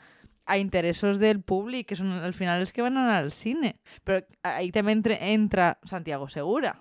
a 0.46 0.58
interessos 0.60 1.20
del 1.22 1.40
públic, 1.42 1.88
que 1.88 1.98
són 1.98 2.12
al 2.20 2.36
final 2.36 2.60
els 2.60 2.74
que 2.74 2.84
van 2.84 2.98
anar 3.00 3.20
al 3.22 3.32
cine. 3.32 3.76
Però 4.04 4.20
ahí 4.44 4.70
també 4.74 4.92
entra, 4.92 5.18
entra 5.20 5.70
Santiago 5.88 6.28
Segura, 6.28 6.76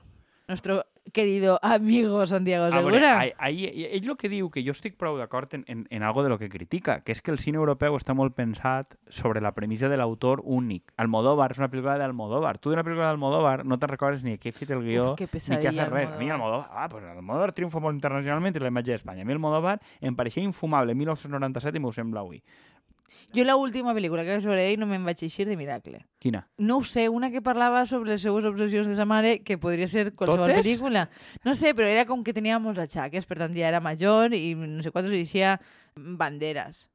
nuestro 0.48 0.82
querido 1.12 1.60
amigo 1.62 2.26
Santiago 2.26 2.66
A 2.66 2.70
veure, 2.70 2.84
Segura. 3.00 3.20
ahí- 3.20 3.34
ahí- 3.38 3.86
ell 3.92 4.10
el 4.10 4.18
que 4.18 4.30
diu, 4.30 4.50
que 4.50 4.64
jo 4.64 4.72
estic 4.72 4.96
prou 4.98 5.18
d'acord 5.18 5.54
en, 5.54 5.66
en, 5.68 5.86
en 5.90 6.02
algo 6.04 6.24
de 6.24 6.30
lo 6.30 6.40
que 6.40 6.50
critica, 6.50 7.02
que 7.04 7.12
és 7.12 7.22
que 7.22 7.30
el 7.32 7.38
cine 7.40 7.58
europeu 7.58 7.94
està 7.98 8.14
molt 8.16 8.34
pensat 8.34 8.96
sobre 9.10 9.42
la 9.42 9.52
premissa 9.54 9.90
de 9.90 9.98
l'autor 9.98 10.42
únic. 10.46 10.92
Almodóvar 10.98 11.52
és 11.52 11.60
una 11.60 11.70
pel·lícula 11.70 11.98
d'Almodóvar. 12.00 12.58
Tu 12.58 12.70
d'una 12.72 12.84
pel·lícula 12.84 13.12
d'Almodóvar 13.12 13.66
no 13.66 13.78
te'n 13.78 13.90
recordes 13.90 14.24
ni 14.24 14.38
qui 14.38 14.50
ha 14.50 14.54
fet 14.54 14.72
el 14.72 14.82
guió, 14.82 15.12
Uf, 15.14 15.20
ni 15.20 15.58
qui 15.58 15.68
ha 15.68 15.72
fet 15.74 15.92
res. 15.92 16.10
A 16.14 16.18
mi 16.18 16.30
Almodóvar. 16.30 16.70
Almodóvar, 16.70 16.70
ah, 16.72 16.90
pues 16.90 17.04
Almodóvar 17.04 17.52
triomfa 17.54 17.80
molt 17.84 17.96
internacionalment 17.96 18.56
i 18.56 18.60
la 18.60 18.68
imatge 18.72 18.92
d'Espanya. 18.96 19.22
A 19.22 19.26
mi 19.26 19.34
Almodóvar 19.34 19.80
em 20.02 20.16
pareixia 20.16 20.42
infumable 20.44 20.96
1997 20.96 21.78
i 21.78 21.80
m'ho 21.82 21.92
sembla 21.92 22.22
avui. 22.22 22.42
Jo 23.34 23.46
la 23.46 23.56
última 23.58 23.94
pel·lícula 23.94 24.24
que 24.24 24.36
vaig 24.36 24.46
veure 24.46 24.62
d'ell 24.62 24.80
no 24.82 24.88
me'n 24.90 25.06
vaig 25.06 25.24
eixir 25.26 25.48
de 25.48 25.58
miracle. 25.58 26.04
Quina? 26.22 26.44
No 26.58 26.78
ho 26.78 26.84
sé, 26.84 27.08
una 27.10 27.32
que 27.32 27.42
parlava 27.42 27.86
sobre 27.90 28.14
les 28.14 28.22
seues 28.22 28.46
obsessions 28.46 28.88
de 28.88 28.96
sa 28.96 29.06
mare, 29.10 29.40
que 29.42 29.58
podria 29.58 29.88
ser 29.88 30.12
qualsevol 30.14 30.50
Totes? 30.50 30.62
pel·lícula. 30.62 31.08
No 31.44 31.56
sé, 31.56 31.74
però 31.74 31.90
era 31.90 32.06
com 32.06 32.24
que 32.24 32.34
tenia 32.34 32.60
molts 32.60 32.80
atxaques, 32.84 33.26
per 33.26 33.40
tant 33.42 33.56
ja 33.58 33.68
era 33.72 33.82
major 33.82 34.34
i 34.38 34.54
no 34.56 34.84
sé 34.86 34.92
quantos 34.92 35.12
deixia 35.12 35.60
banderes. 35.96 36.90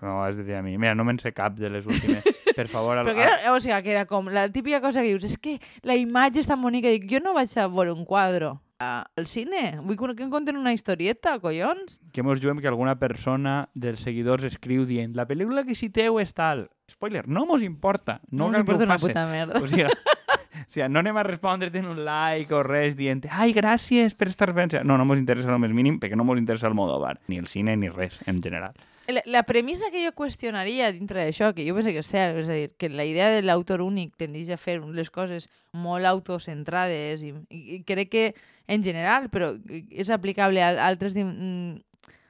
No, 0.00 0.22
has 0.22 0.36
de 0.36 0.44
dir 0.44 0.54
a 0.54 0.62
mi. 0.62 0.76
Mira, 0.78 0.94
no 0.94 1.04
me'n 1.04 1.18
sé 1.18 1.32
cap 1.34 1.56
de 1.58 1.70
les 1.70 1.86
últimes. 1.86 2.22
Per 2.58 2.66
favor, 2.66 2.98
al, 2.98 3.06
Però 3.06 3.14
que 3.14 3.22
era, 3.22 3.52
o 3.52 3.58
sigui, 3.62 3.76
que 3.84 3.92
era 3.92 4.04
com 4.06 4.30
la 4.34 4.48
típica 4.50 4.80
cosa 4.82 5.02
que 5.02 5.12
dius, 5.12 5.26
és 5.28 5.36
que 5.38 5.58
la 5.86 5.94
imatge 5.94 6.40
és 6.42 6.48
tan 6.50 6.62
bonica. 6.62 6.90
Dic, 6.90 7.04
jo 7.10 7.20
no 7.22 7.34
vaig 7.36 7.52
a 7.54 7.68
veure 7.70 7.92
un 7.94 8.02
quadre 8.06 8.56
al 8.78 9.26
cine. 9.26 9.78
Vull 9.82 10.14
que 10.14 10.22
em 10.22 10.30
conten 10.30 10.56
una 10.56 10.72
historieta, 10.72 11.38
collons. 11.42 11.98
que 12.12 12.22
mos 12.22 12.40
juguem 12.40 12.60
que 12.62 12.68
alguna 12.70 12.98
persona 12.98 13.68
dels 13.74 14.00
seguidors 14.00 14.44
escriu 14.44 14.86
dient 14.86 15.16
la 15.18 15.26
pel·lícula 15.26 15.64
que 15.66 15.74
citeu 15.74 16.20
és 16.22 16.32
tal. 16.34 16.68
Spoiler, 16.90 17.26
no 17.28 17.44
mos 17.46 17.62
importa. 17.62 18.20
No, 18.30 18.48
cal 18.48 18.62
que 18.64 18.72
m'importa 18.72 18.84
ho 18.84 18.86
una 18.86 18.98
puta 18.98 19.26
merda. 19.26 19.60
O 19.60 19.68
sigui, 19.68 19.84
o 19.84 20.70
sigui, 20.70 20.88
no 20.88 21.02
anem 21.02 21.18
a 21.18 21.26
respondre't 21.26 21.74
en 21.80 21.90
un 21.90 22.04
like 22.06 22.54
o 22.54 22.62
res 22.62 22.96
dient 22.96 23.26
ai, 23.30 23.52
gràcies 23.52 24.14
per 24.14 24.30
esta 24.30 24.46
referència. 24.46 24.84
No, 24.84 24.96
no 24.96 25.04
mos 25.08 25.18
interessa 25.18 25.50
el 25.52 25.58
més 25.62 25.74
mínim 25.74 25.98
perquè 25.98 26.16
no 26.16 26.24
mos 26.28 26.38
interessa 26.38 26.70
el 26.70 26.78
Modóvar, 26.78 27.18
ni 27.28 27.42
el 27.42 27.50
cine 27.50 27.76
ni 27.76 27.90
res, 27.90 28.20
en 28.26 28.38
general. 28.40 28.78
La, 29.08 29.22
la 29.24 29.42
premissa 29.48 29.88
que 29.88 30.02
jo 30.04 30.12
qüestionaria 30.12 30.90
dintre 30.92 31.22
d'això, 31.24 31.54
que 31.56 31.64
jo 31.64 31.72
penso 31.72 31.94
que 31.94 32.02
és 32.04 32.10
cert, 32.12 32.36
és 32.42 32.48
a 32.48 32.56
dir, 32.58 32.68
que 32.76 32.90
la 32.92 33.06
idea 33.08 33.30
de 33.32 33.40
l'autor 33.40 33.80
únic 33.80 34.18
tendeix 34.20 34.50
a 34.52 34.58
fer 34.60 34.76
les 34.84 35.08
coses 35.08 35.46
molt 35.72 36.04
autocentrades 36.04 37.24
i, 37.24 37.32
i, 37.48 37.78
crec 37.88 38.10
que 38.12 38.24
en 38.68 38.84
general, 38.84 39.30
però 39.32 39.54
és 39.88 40.12
aplicable 40.12 40.60
a 40.60 40.74
altres, 40.84 41.16
mm, 41.16 41.80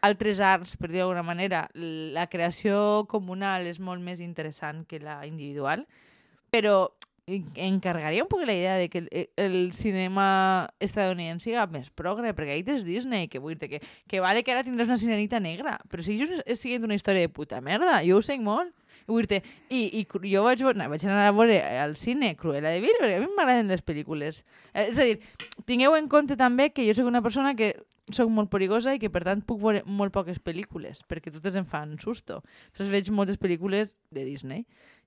altres 0.07 0.39
arts, 0.39 0.77
per 0.79 0.93
dir 0.93 1.03
d'alguna 1.03 1.27
manera, 1.27 1.65
la 1.75 2.29
creació 2.31 3.09
comunal 3.11 3.67
és 3.67 3.83
molt 3.83 4.05
més 4.05 4.23
interessant 4.23 4.85
que 4.87 5.03
la 5.03 5.25
individual, 5.27 5.83
però 6.55 6.93
encargaria 7.55 8.25
un 8.25 8.29
poc 8.31 8.45
la 8.47 8.55
idea 8.57 8.77
de 8.81 8.89
que 8.89 8.99
el, 9.05 9.31
el 9.37 9.73
cinema 9.77 10.69
estadounidense 10.81 11.51
siga 11.51 11.67
més 11.71 11.91
progre, 11.91 12.33
perquè 12.37 12.57
ahí 12.57 12.65
tens 12.65 12.85
Disney, 12.87 13.29
que 13.29 13.41
vull 13.43 13.59
dir 13.61 13.69
que, 13.75 13.83
que 14.09 14.23
vale 14.25 14.43
que 14.45 14.55
ara 14.55 14.65
tindràs 14.67 14.89
una 14.89 14.99
sirenita 15.01 15.41
negra, 15.41 15.77
però 15.91 16.05
si 16.05 16.19
jo 16.21 16.29
siguent 16.57 16.89
una 16.89 16.97
història 16.97 17.27
de 17.27 17.33
puta 17.33 17.61
merda, 17.61 18.01
jo 18.07 18.19
ho 18.19 18.25
sé 18.25 18.39
molt. 18.41 18.73
Vull 19.09 19.27
dir 19.27 19.41
i, 19.73 20.03
i 20.03 20.07
jo 20.31 20.43
vaig, 20.45 20.61
veure- 20.63 20.89
vaig 20.93 21.05
anar 21.09 21.27
a 21.31 21.33
veure 21.33 21.59
al 21.83 21.97
cine 21.97 22.35
Cruella 22.37 22.71
de 22.75 22.81
Vil, 22.85 22.97
perquè 23.01 23.17
a 23.17 23.21
mi 23.25 23.31
m'agraden 23.35 23.71
les 23.73 23.81
pel·lícules. 23.85 24.43
Eh, 24.75 24.91
és 24.91 24.99
a 25.01 25.07
dir, 25.09 25.19
tingueu 25.65 25.97
en 25.97 26.09
compte 26.13 26.37
també 26.37 26.71
que 26.71 26.85
jo 26.87 26.95
sóc 26.95 27.09
una 27.09 27.23
persona 27.25 27.55
que 27.57 27.73
sóc 28.13 28.31
molt 28.33 28.49
perigosa 28.49 28.95
i 28.97 29.01
que 29.01 29.11
per 29.13 29.21
tant 29.25 29.43
puc 29.45 29.59
veure 29.61 29.83
molt 29.85 30.13
poques 30.15 30.39
pel·lícules, 30.41 31.03
perquè 31.09 31.33
totes 31.33 31.57
em 31.61 31.67
fan 31.69 31.97
susto. 32.01 32.43
Llavors 32.77 32.93
veig 32.93 33.11
moltes 33.13 33.37
pel·lícules 33.41 33.99
de 34.13 34.25
Disney. 34.25 34.63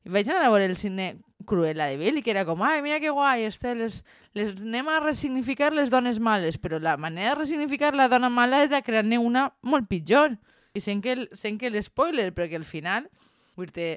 I 0.06 0.10
vaig 0.10 0.30
anar 0.30 0.48
a 0.48 0.50
veure 0.54 0.66
el 0.66 0.78
cine 0.82 1.16
Cruella 1.46 1.86
de 1.90 1.98
Vil, 1.98 2.22
que 2.26 2.30
era 2.34 2.44
com, 2.46 2.62
ai, 2.66 2.82
mira 2.82 3.00
que 3.02 3.10
guai, 3.14 3.44
este, 3.46 3.74
les, 3.78 4.00
les 4.34 4.54
anem 4.66 4.88
a 4.90 5.00
resignificar 5.02 5.72
les 5.74 5.90
dones 5.94 6.18
males, 6.20 6.58
però 6.58 6.80
la 6.82 6.96
manera 6.98 7.36
de 7.36 7.40
resignificar 7.44 7.94
la 7.98 8.08
dona 8.10 8.30
mala 8.30 8.64
és 8.66 8.74
a 8.74 8.82
crear-ne 8.82 9.18
una 9.22 9.52
molt 9.62 9.86
pitjor. 9.90 10.38
I 10.74 10.80
sent 10.82 11.02
que, 11.06 11.28
sent 11.38 11.58
que 11.62 11.70
l'espoiler, 11.70 12.32
perquè 12.34 12.58
al 12.58 12.66
final, 12.66 13.10
vull 13.58 13.72
dir 13.76 13.96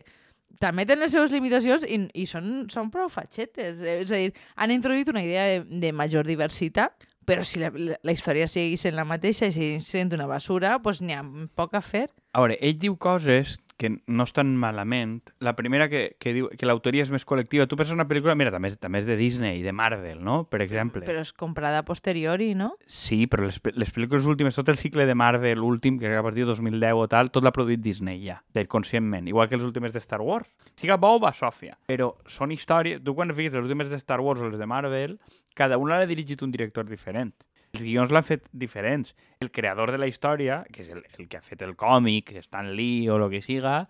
també 0.61 0.85
tenen 0.87 1.07
les 1.07 1.15
seves 1.15 1.33
limitacions 1.35 1.85
i, 1.89 1.99
i 2.15 2.27
són, 2.31 2.67
són 2.71 2.91
prou 2.95 3.09
fatxetes. 3.11 3.83
Eh, 3.83 3.97
És 4.05 4.13
a 4.13 4.21
dir, 4.21 4.31
han 4.57 4.75
introduït 4.75 5.11
una 5.11 5.25
idea 5.25 5.47
de, 5.51 5.81
de 5.83 5.93
major 5.93 6.27
diversitat, 6.27 7.07
però 7.27 7.45
si 7.47 7.63
la, 7.63 7.71
la, 7.75 7.99
la 8.05 8.15
història 8.15 8.47
segueix 8.51 8.85
sent 8.85 8.97
la 8.97 9.07
mateixa 9.09 9.49
i 9.49 9.55
segueix 9.57 9.89
sent 9.89 10.13
una 10.15 10.29
basura, 10.31 10.77
doncs 10.79 11.03
n'hi 11.03 11.17
ha 11.17 11.25
poc 11.57 11.75
a 11.75 11.83
fer. 11.83 12.07
A 12.33 12.45
veure, 12.45 12.59
ell 12.61 12.79
diu 12.79 12.99
coses 13.01 13.57
que 13.77 13.91
no 14.07 14.23
estan 14.23 14.55
malament. 14.57 15.31
La 15.41 15.57
primera 15.57 15.89
que, 15.89 16.17
que 16.23 16.33
diu 16.37 16.49
que 16.55 16.67
l'autoria 16.69 17.03
és 17.05 17.11
més 17.11 17.27
col·lectiva. 17.27 17.67
Tu 17.67 17.79
penses 17.79 17.95
en 17.95 17.99
una 17.99 18.07
pel·lícula, 18.11 18.37
mira, 18.39 18.53
també 18.55 18.71
és, 18.71 18.79
també 18.81 19.01
és 19.03 19.09
de 19.09 19.17
Disney, 19.19 19.63
de 19.65 19.75
Marvel, 19.75 20.21
no? 20.25 20.45
Per 20.51 20.61
exemple. 20.63 21.03
Però 21.07 21.23
és 21.25 21.33
comprada 21.35 21.81
a 21.83 21.87
posteriori, 21.87 22.53
no? 22.59 22.73
Sí, 22.87 23.25
però 23.31 23.49
les, 23.49 23.59
les 23.75 23.95
pel·lícules 23.95 24.29
últimes, 24.31 24.55
tot 24.59 24.71
el 24.71 24.79
cicle 24.81 25.09
de 25.09 25.17
Marvel 25.19 25.65
últim, 25.67 25.99
que 25.99 26.13
a 26.15 26.23
partir 26.23 26.45
de 26.45 26.53
2010 26.53 27.01
o 27.01 27.09
tal, 27.11 27.33
tot 27.35 27.47
l'ha 27.47 27.55
produït 27.55 27.83
Disney 27.83 28.23
ja, 28.23 28.39
del 28.55 28.69
conscientment. 28.71 29.27
Igual 29.31 29.51
que 29.51 29.59
les 29.59 29.67
últimes 29.67 29.95
de 29.95 30.03
Star 30.05 30.23
Wars. 30.23 30.51
Siga 30.79 30.99
bo 31.01 31.17
o 31.17 31.23
va 31.23 31.35
Sòfia. 31.35 31.79
Però 31.91 32.15
són 32.31 32.55
històries... 32.55 33.03
Tu 33.05 33.15
quan 33.15 33.35
fiques 33.35 33.55
les 33.55 33.67
últimes 33.67 33.91
de 33.91 33.99
Star 34.01 34.21
Wars 34.23 34.43
o 34.43 34.49
les 34.51 34.61
de 34.61 34.67
Marvel, 34.71 35.19
cada 35.55 35.79
una 35.79 35.99
l'ha 35.99 36.11
dirigit 36.11 36.43
un 36.43 36.55
director 36.55 36.87
diferent. 36.87 37.35
Els 37.75 37.83
guions 37.83 38.13
l'han 38.15 38.23
fet 38.23 38.45
diferents. 38.55 39.17
El 39.43 39.51
creador 39.51 39.91
de 39.91 39.99
la 39.99 40.07
història, 40.07 40.63
que 40.71 40.85
és 40.85 40.93
el, 40.95 41.03
el 41.19 41.27
que 41.29 41.41
ha 41.41 41.43
fet 41.45 41.63
el 41.67 41.75
còmic, 41.75 42.31
Stan 42.45 42.71
Lee 42.79 43.09
o 43.11 43.19
el 43.19 43.27
que 43.33 43.41
siga, 43.43 43.81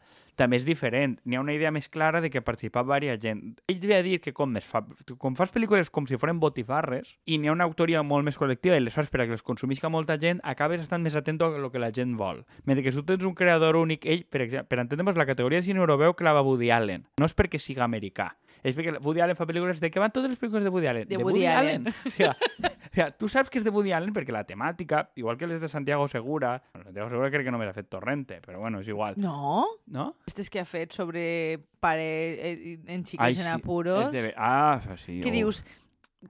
també 0.41 0.59
és 0.59 0.65
diferent. 0.67 1.19
N'hi 1.25 1.37
ha 1.37 1.43
una 1.43 1.55
idea 1.55 1.71
més 1.75 1.91
clara 1.93 2.23
de 2.25 2.31
que 2.33 2.41
ha 2.41 2.45
participat 2.47 2.87
varia 2.89 3.17
gent. 3.21 3.43
Ell 3.71 3.81
devia 3.83 4.01
dir 4.03 4.19
que 4.25 4.33
com, 4.35 4.57
es 4.59 4.67
fa, 4.67 4.81
com 5.21 5.37
fas 5.39 5.53
pel·lícules 5.55 5.93
com 5.95 6.09
si 6.09 6.19
foren 6.19 6.41
botifarres 6.43 7.15
i 7.29 7.39
n'hi 7.39 7.51
ha 7.51 7.55
una 7.55 7.69
autoria 7.69 8.03
molt 8.03 8.27
més 8.27 8.41
col·lectiva 8.41 8.79
i 8.79 8.83
les 8.83 8.97
fas 8.97 9.13
per 9.13 9.23
a 9.23 9.29
que 9.29 9.37
les 9.37 9.45
consumisca 9.47 9.93
molta 9.93 10.17
gent, 10.21 10.41
acabes 10.43 10.83
estant 10.83 11.05
més 11.05 11.15
atent 11.21 11.43
a 11.45 11.53
lo 11.61 11.71
que 11.71 11.83
la 11.83 11.93
gent 11.95 12.17
vol. 12.17 12.45
Mentre 12.65 12.83
que 12.83 12.93
si 12.93 12.99
tu 13.03 13.07
tens 13.13 13.29
un 13.29 13.37
creador 13.37 13.77
únic, 13.77 14.07
ell, 14.07 14.25
per 14.25 14.43
exemple, 14.47 14.71
per 14.71 14.81
entendre'ns, 14.83 15.21
la 15.21 15.29
categoria 15.29 15.61
de 15.61 15.69
cine 15.69 15.83
europeu 15.83 16.17
clava 16.17 16.43
Woody 16.43 16.73
Allen. 16.73 17.07
No 17.21 17.29
és 17.29 17.37
perquè 17.37 17.61
siga 17.61 17.85
americà. 17.85 18.33
És 18.65 18.73
perquè 18.73 18.97
Woody 19.05 19.21
Allen 19.21 19.37
fa 19.37 19.45
pel·lícules... 19.45 19.83
De 19.83 19.91
què 19.93 20.01
van 20.01 20.13
totes 20.15 20.33
les 20.33 20.41
pel·lícules 20.41 20.65
de 20.65 20.73
Woody 20.73 20.89
Allen? 20.89 21.09
De 21.11 21.21
Woody 21.21 21.45
Allen. 21.47 21.91
O 21.91 22.11
sigui, 22.11 22.31
o 22.95 23.01
sigui, 23.01 23.11
tu 23.19 23.29
saps 23.29 23.51
que 23.51 23.59
és 23.59 23.65
de 23.67 23.73
Woody 23.75 23.91
Allen 23.93 24.15
perquè 24.15 24.31
la 24.35 24.45
temàtica, 24.47 25.09
igual 25.19 25.39
que 25.39 25.49
les 25.51 25.61
de 25.61 25.69
Santiago 25.69 26.07
Segura, 26.09 26.63
bueno, 26.73 26.85
Santiago 26.87 27.09
Segura 27.11 27.31
crec 27.35 27.49
que 27.49 27.55
només 27.55 27.73
ha 27.73 27.75
fet 27.75 27.89
Torrente, 27.91 28.41
però 28.45 28.61
bueno, 28.63 28.81
és 28.81 28.89
igual. 28.89 29.19
No. 29.19 29.67
No? 29.87 30.13
Este 30.31 30.45
és 30.47 30.51
que 30.51 30.63
ha 30.63 30.69
fet 30.69 30.95
sobre 30.95 31.25
pare 31.83 32.07
eh, 32.39 32.79
en 32.87 33.03
xiques 33.05 33.25
Ai, 33.25 33.35
en 33.35 33.43
sí, 33.43 33.51
apuros. 33.51 34.07
és 34.07 34.15
de... 34.15 34.35
Ah, 34.37 34.79
sí. 34.95 35.21
que 35.21 35.33
oh. 35.33 35.35
dius, 35.35 35.65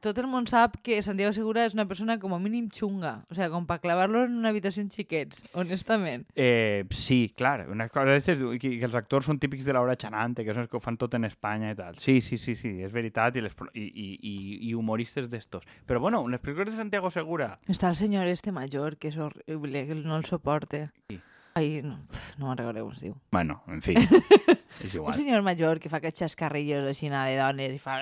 tot 0.02 0.18
el 0.18 0.26
món 0.30 0.46
sap 0.50 0.78
que 0.84 1.00
Santiago 1.02 1.32
Segura 1.36 1.64
és 1.68 1.74
una 1.76 1.86
persona 1.90 2.16
com 2.22 2.34
a 2.34 2.38
mínim 2.42 2.68
xunga. 2.72 3.24
O 3.30 3.36
sea, 3.36 3.50
com 3.52 3.66
per 3.68 3.80
clavar-lo 3.82 4.24
en 4.24 4.38
una 4.38 4.50
habitació 4.54 4.82
en 4.82 4.90
xiquets, 4.90 5.44
honestament. 5.54 6.26
Eh, 6.34 6.84
sí, 6.90 7.32
clar. 7.36 7.68
Una 7.70 7.88
cosa 7.92 8.16
és 8.16 8.42
que, 8.60 8.72
els 8.84 8.94
actors 8.98 9.28
són 9.30 9.38
típics 9.42 9.66
de 9.66 9.76
l'hora 9.76 9.96
xanante, 10.00 10.44
que 10.44 10.54
són 10.54 10.64
els 10.64 10.70
que 10.72 10.78
ho 10.78 10.82
fan 10.84 10.98
tot 11.00 11.14
en 11.18 11.28
Espanya 11.28 11.74
i 11.74 11.78
tal. 11.78 11.98
Sí, 12.02 12.20
sí, 12.24 12.38
sí, 12.38 12.56
sí, 12.56 12.76
és 12.84 12.92
veritat, 12.94 13.36
i, 13.36 13.44
les, 13.44 13.54
i, 13.74 13.84
i, 13.84 14.34
i, 14.70 14.74
humoristes 14.74 15.30
d'estos. 15.32 15.66
Però 15.86 16.00
bueno, 16.00 16.24
les 16.28 16.40
pel·lícules 16.42 16.72
de 16.72 16.80
Santiago 16.80 17.10
Segura... 17.10 17.54
Està 17.68 17.90
el 17.92 17.96
senyor 18.00 18.26
este 18.30 18.52
major, 18.52 18.96
que 18.96 19.12
és 19.12 19.18
horrible, 19.18 19.86
que 19.88 19.98
no 19.98 20.16
el 20.16 20.24
soporte. 20.28 20.88
Qui? 21.08 21.20
Ai, 21.54 21.82
no, 21.86 22.00
no 22.40 22.48
me'n 22.48 22.58
recordo 22.58 22.82
com 22.82 22.94
es 22.96 23.02
diu. 23.04 23.14
Bueno, 23.30 23.60
en 23.70 23.78
fi, 23.82 23.94
és 24.82 24.90
Un 24.90 24.96
igual. 24.98 25.14
senyor 25.14 25.44
major 25.46 25.78
que 25.78 25.90
fa 25.92 26.00
aquests 26.00 26.24
xascarrillos 26.24 26.88
així 26.90 27.06
de 27.12 27.36
dones 27.38 27.76
i 27.76 27.78
fa... 27.78 28.00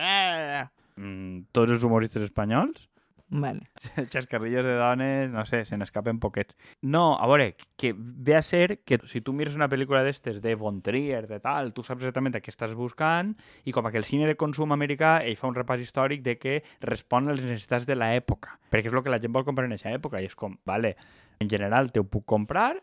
Mm, 0.97 1.49
tots 1.57 1.73
els 1.73 1.85
humoristes 1.87 2.25
espanyols 2.27 2.89
Vale. 3.33 3.63
xascarrillos 4.13 4.65
de 4.65 4.75
dones, 4.77 5.31
no 5.31 5.47
sé, 5.47 5.65
se 5.65 5.77
n'escapen 5.81 6.19
poquets. 6.21 6.53
No, 6.83 7.17
a 7.17 7.27
veure, 7.27 7.55
que 7.81 7.95
ve 7.97 8.37
a 8.37 8.43
ser 8.45 8.83
que 8.85 8.99
si 9.09 9.23
tu 9.25 9.33
mires 9.33 9.57
una 9.57 9.71
pel·lícula 9.73 10.03
d'estes 10.05 10.43
de 10.45 10.53
Von 10.55 10.83
Trier, 10.85 11.25
de 11.31 11.41
tal, 11.41 11.73
tu 11.73 11.81
saps 11.81 12.05
exactament 12.05 12.37
què 12.37 12.53
estàs 12.53 12.77
buscant 12.77 13.33
i 13.65 13.73
com 13.73 13.89
que 13.89 13.97
el 13.97 14.05
cine 14.05 14.29
de 14.29 14.37
consum 14.37 14.77
americà 14.77 15.17
ell 15.25 15.39
fa 15.41 15.49
un 15.49 15.57
repàs 15.57 15.81
històric 15.81 16.21
de 16.27 16.37
que 16.37 16.59
respon 16.85 17.25
a 17.25 17.33
les 17.33 17.47
necessitats 17.49 17.89
de 17.89 17.97
l'època, 17.97 18.59
perquè 18.69 18.93
és 18.93 18.93
el 18.93 19.01
que 19.01 19.17
la 19.17 19.21
gent 19.23 19.33
vol 19.33 19.49
comprar 19.49 19.65
en 19.65 19.79
aquesta 19.79 19.97
època 19.97 20.21
i 20.21 20.29
és 20.29 20.37
com, 20.37 20.59
vale, 20.69 20.93
en 21.41 21.49
general 21.49 21.89
te 21.91 22.05
ho 22.05 22.05
puc 22.05 22.29
comprar, 22.29 22.75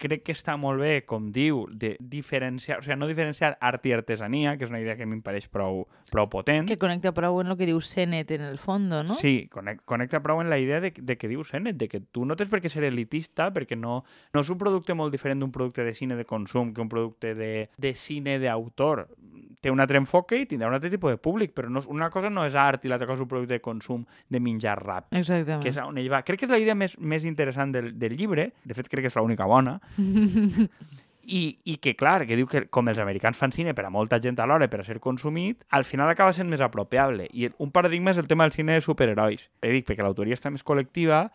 crec 0.00 0.24
que 0.26 0.32
està 0.34 0.56
molt 0.58 0.80
bé, 0.80 1.04
com 1.06 1.28
diu, 1.34 1.66
de 1.70 1.92
diferenciar, 2.00 2.78
o 2.80 2.82
sigui, 2.82 2.96
no 2.98 3.06
diferenciar 3.10 3.52
art 3.60 3.84
i 3.86 3.92
artesania, 3.94 4.56
que 4.56 4.64
és 4.66 4.72
una 4.72 4.80
idea 4.80 4.96
que 4.96 5.04
a 5.04 5.06
mi 5.10 5.18
em 5.18 5.22
pareix 5.22 5.46
prou, 5.52 5.84
prou 6.10 6.28
potent, 6.32 6.66
Que 6.70 6.78
connecta 6.80 7.12
prou 7.16 7.40
en 7.44 7.52
el 7.52 7.58
que 7.60 7.68
diu 7.68 7.80
Senet 7.84 8.30
en 8.34 8.42
el 8.48 8.58
fondo, 8.58 9.02
no? 9.04 9.14
Sí, 9.20 9.48
connec- 9.52 9.84
connecta 9.84 10.22
prou 10.24 10.40
en 10.42 10.50
la 10.50 10.58
idea 10.58 10.80
de, 10.80 10.90
de 10.96 11.18
que 11.20 11.28
diu 11.28 11.44
Sennett, 11.44 11.76
de 11.76 11.88
que 11.92 12.00
tu 12.00 12.24
no 12.24 12.34
tens 12.36 12.50
per 12.50 12.62
què 12.64 12.72
ser 12.72 12.84
elitista, 12.88 13.50
perquè 13.52 13.76
no, 13.78 14.00
no 14.32 14.40
és 14.40 14.50
un 14.50 14.58
producte 14.58 14.94
molt 14.96 15.12
diferent 15.12 15.40
d'un 15.44 15.52
producte 15.52 15.84
de 15.84 15.94
cine 15.94 16.16
de 16.16 16.24
consum 16.24 16.72
que 16.74 16.80
un 16.80 16.88
producte 16.88 17.34
de, 17.34 17.68
de 17.76 17.94
cine 17.94 18.38
d'autor. 18.40 19.06
Té 19.60 19.70
un 19.70 19.80
altre 19.82 20.00
enfoque 20.00 20.38
i 20.40 20.46
tindrà 20.48 20.70
un 20.70 20.76
altre 20.76 20.90
tipus 20.92 21.12
de 21.12 21.20
públic, 21.20 21.52
però 21.56 21.68
no 21.68 21.82
una 21.92 22.08
cosa 22.12 22.30
no 22.32 22.46
és 22.48 22.56
art 22.56 22.86
i 22.86 22.92
l'altra 22.92 23.08
cosa 23.08 23.20
és 23.20 23.26
un 23.26 23.32
producte 23.32 23.58
de 23.58 23.60
consum 23.64 24.06
de 24.28 24.40
menjar 24.40 24.78
rap. 24.80 25.10
Exactament. 25.12 25.60
Que 25.64 25.72
és 25.72 25.80
on 25.82 26.00
ell 26.00 26.08
va. 26.12 26.22
Crec 26.24 26.40
que 26.40 26.48
és 26.48 26.54
la 26.54 26.60
idea 26.62 26.74
més, 26.74 26.96
més 26.98 27.26
interessant 27.28 27.74
del, 27.74 27.92
del 28.00 28.16
llibre, 28.16 28.50
de 28.64 28.76
fet 28.78 28.88
crec 28.88 29.04
que 29.04 29.12
és 29.12 29.20
l'única 29.20 29.48
bona, 29.50 29.76
i, 31.30 31.58
i 31.64 31.76
que, 31.76 31.94
clar, 31.96 32.24
que 32.26 32.36
diu 32.38 32.48
que 32.50 32.64
com 32.72 32.88
els 32.90 32.98
americans 33.02 33.38
fan 33.38 33.52
cine 33.54 33.74
per 33.76 33.84
a 33.86 33.92
molta 33.92 34.18
gent 34.22 34.38
alhora 34.40 34.68
per 34.70 34.82
a 34.82 34.86
ser 34.86 34.98
consumit, 35.00 35.62
al 35.70 35.84
final 35.84 36.10
acaba 36.10 36.32
sent 36.36 36.50
més 36.50 36.64
apropiable. 36.64 37.28
I 37.32 37.52
un 37.58 37.70
paradigma 37.70 38.14
és 38.14 38.18
el 38.22 38.28
tema 38.28 38.46
del 38.48 38.56
cine 38.56 38.76
de 38.76 38.84
superherois. 38.84 39.46
He 39.62 39.72
dit, 39.76 39.86
perquè 39.86 40.04
l'autoria 40.04 40.38
està 40.38 40.50
més 40.50 40.64
col·lectiva 40.66 41.28